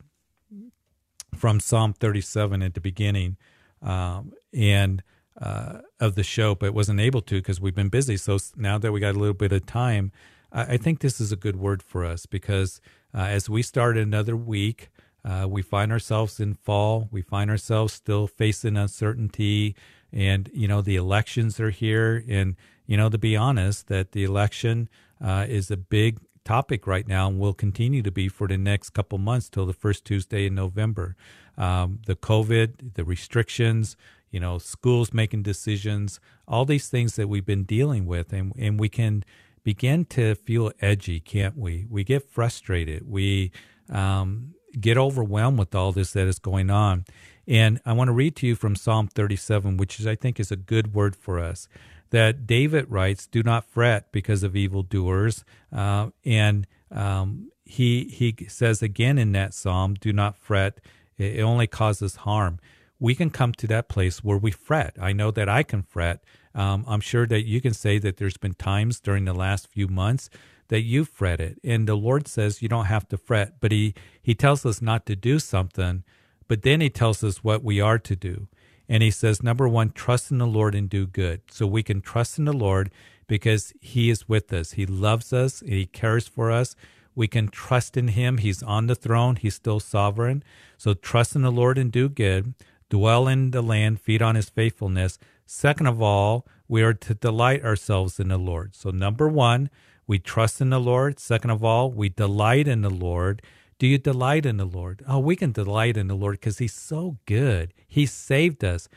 [1.35, 3.37] from psalm 37 at the beginning
[3.81, 5.03] um, and
[5.39, 8.17] uh, of the show, but wasn't able to because we've been busy.
[8.17, 10.11] So now that we got a little bit of time,
[10.51, 12.81] I, I think this is a good word for us because
[13.13, 14.89] uh, as we start another week,
[15.23, 17.09] uh, we find ourselves in fall.
[17.11, 19.75] We find ourselves still facing uncertainty,
[20.13, 22.23] and you know the elections are here.
[22.29, 22.55] And
[22.87, 24.89] you know to be honest, that the election
[25.23, 28.91] uh, is a big topic right now and will continue to be for the next
[28.91, 31.15] couple months till the first Tuesday in November.
[31.57, 33.97] Um, the COVID, the restrictions,
[34.29, 38.79] you know, schools making decisions, all these things that we've been dealing with, and and
[38.79, 39.23] we can
[39.63, 41.85] begin to feel edgy, can't we?
[41.89, 43.09] We get frustrated.
[43.09, 43.51] We
[43.89, 47.05] um, get overwhelmed with all this that is going on.
[47.47, 50.51] And I want to read to you from Psalm 37, which is, I think is
[50.51, 51.67] a good word for us.
[52.11, 58.81] That David writes, "Do not fret because of evildoers," uh, and um, he he says
[58.81, 60.79] again in that psalm, "Do not fret;
[61.17, 62.59] it only causes harm."
[62.99, 64.95] we can come to that place where we fret.
[64.99, 66.23] I know that I can fret.
[66.53, 69.87] Um, I'm sure that you can say that there's been times during the last few
[69.87, 70.29] months
[70.69, 71.59] that you've fretted.
[71.63, 75.05] And the Lord says you don't have to fret, but He He tells us not
[75.07, 76.03] to do something,
[76.47, 78.47] but then He tells us what we are to do.
[78.87, 81.41] And He says, number one, trust in the Lord and do good.
[81.51, 82.91] So we can trust in the Lord
[83.27, 84.73] because He is with us.
[84.73, 85.61] He loves us.
[85.65, 86.75] He cares for us.
[87.15, 88.37] We can trust in Him.
[88.37, 89.37] He's on the throne.
[89.37, 90.43] He's still sovereign.
[90.77, 92.53] So trust in the Lord and do good.
[92.89, 95.17] dwell in the land, feed on his faithfulness.
[95.45, 98.75] Second of all, we are to delight ourselves in the Lord.
[98.75, 99.69] So, number one,
[100.07, 101.19] we trust in the Lord.
[101.19, 103.41] Second of all, we delight in the Lord.
[103.77, 105.03] Do you delight in the Lord?
[105.07, 107.73] Oh, we can delight in the Lord because He's so good.
[107.87, 108.87] He saved us.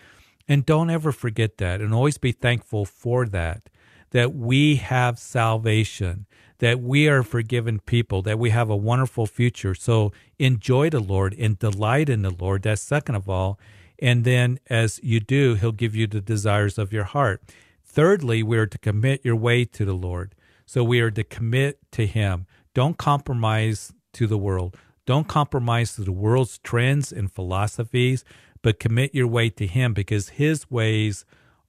[0.47, 3.69] And don't ever forget that and always be thankful for that,
[4.11, 6.27] that we have salvation,
[6.59, 9.75] that we are forgiven people, that we have a wonderful future.
[9.75, 12.63] So enjoy the Lord and delight in the Lord.
[12.63, 13.59] That's second of all.
[13.99, 17.43] And then as you do, He'll give you the desires of your heart.
[17.85, 20.35] Thirdly, we are to commit your way to the Lord.
[20.67, 22.47] So we are to commit to Him.
[22.75, 24.77] Don't compromise to the world.
[25.07, 28.25] Don't compromise to the world's trends and philosophies,
[28.63, 31.25] but commit your way to Him because His ways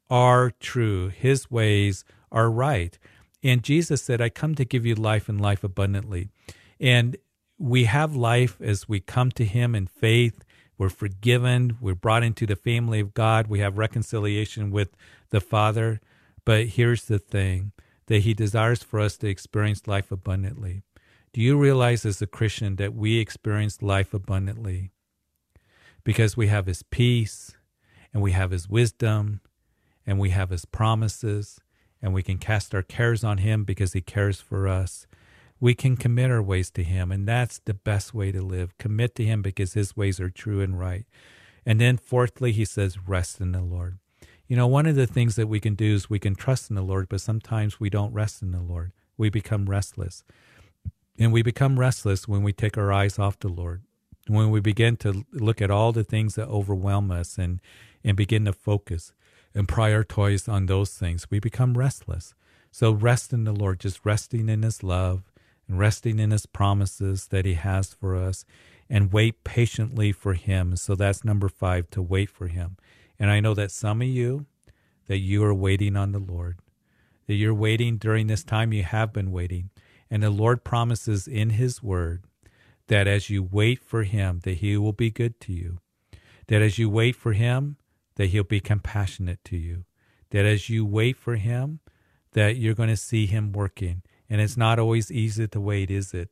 [0.09, 1.09] are true.
[1.09, 2.97] His ways are right.
[3.43, 6.29] And Jesus said, I come to give you life and life abundantly.
[6.79, 7.17] And
[7.59, 10.43] we have life as we come to Him in faith.
[10.77, 11.77] We're forgiven.
[11.79, 13.45] We're brought into the family of God.
[13.47, 14.97] We have reconciliation with
[15.29, 16.01] the Father.
[16.45, 17.73] But here's the thing
[18.07, 20.81] that He desires for us to experience life abundantly.
[21.31, 24.91] Do you realize as a Christian that we experience life abundantly?
[26.03, 27.55] Because we have His peace
[28.11, 29.41] and we have His wisdom
[30.07, 31.59] and we have His promises
[32.01, 35.05] and we can cast our cares on Him because He cares for us.
[35.59, 38.77] We can commit our ways to Him, and that's the best way to live.
[38.77, 41.05] Commit to Him because His ways are true and right.
[41.65, 43.99] And then, fourthly, He says, rest in the Lord.
[44.47, 46.75] You know, one of the things that we can do is we can trust in
[46.75, 48.93] the Lord, but sometimes we don't rest in the Lord.
[49.17, 50.23] We become restless.
[51.19, 53.83] And we become restless when we take our eyes off the Lord,
[54.27, 57.59] when we begin to look at all the things that overwhelm us and,
[58.03, 59.11] and begin to focus
[59.53, 61.29] and prioritize on those things.
[61.29, 62.33] We become restless.
[62.71, 65.31] So rest in the Lord, just resting in His love
[65.67, 68.45] and resting in His promises that He has for us
[68.89, 70.77] and wait patiently for Him.
[70.77, 72.77] So that's number five, to wait for Him.
[73.19, 74.45] And I know that some of you,
[75.07, 76.59] that you are waiting on the Lord,
[77.27, 79.69] that you're waiting during this time, you have been waiting.
[80.11, 82.23] And the Lord promises in His Word
[82.87, 85.79] that as you wait for Him, that He will be good to you.
[86.47, 87.77] That as you wait for Him,
[88.15, 89.85] that He'll be compassionate to you.
[90.31, 91.79] That as you wait for Him,
[92.33, 94.01] that you're going to see Him working.
[94.29, 96.29] And it's not always easy to wait, is it?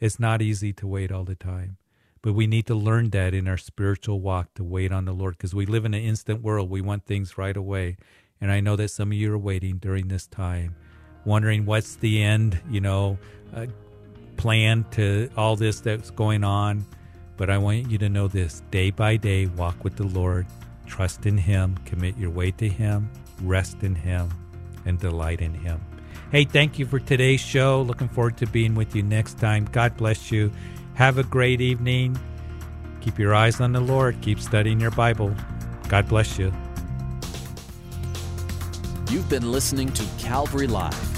[0.00, 1.76] It's not easy to wait all the time.
[2.22, 5.36] But we need to learn that in our spiritual walk to wait on the Lord
[5.36, 6.68] because we live in an instant world.
[6.68, 7.96] We want things right away.
[8.40, 10.76] And I know that some of you are waiting during this time,
[11.28, 13.18] wondering what's the end, you know,
[13.54, 13.66] uh,
[14.36, 16.84] plan to all this that's going on.
[17.36, 20.46] But I want you to know this day by day, walk with the Lord,
[20.86, 23.10] trust in Him, commit your way to Him,
[23.42, 24.30] rest in Him,
[24.86, 25.80] and delight in Him.
[26.32, 27.82] Hey, thank you for today's show.
[27.82, 29.66] Looking forward to being with you next time.
[29.66, 30.50] God bless you.
[30.94, 32.18] Have a great evening.
[33.00, 34.20] Keep your eyes on the Lord.
[34.20, 35.34] Keep studying your Bible.
[35.88, 36.52] God bless you.
[39.10, 41.17] You've been listening to Calvary Live.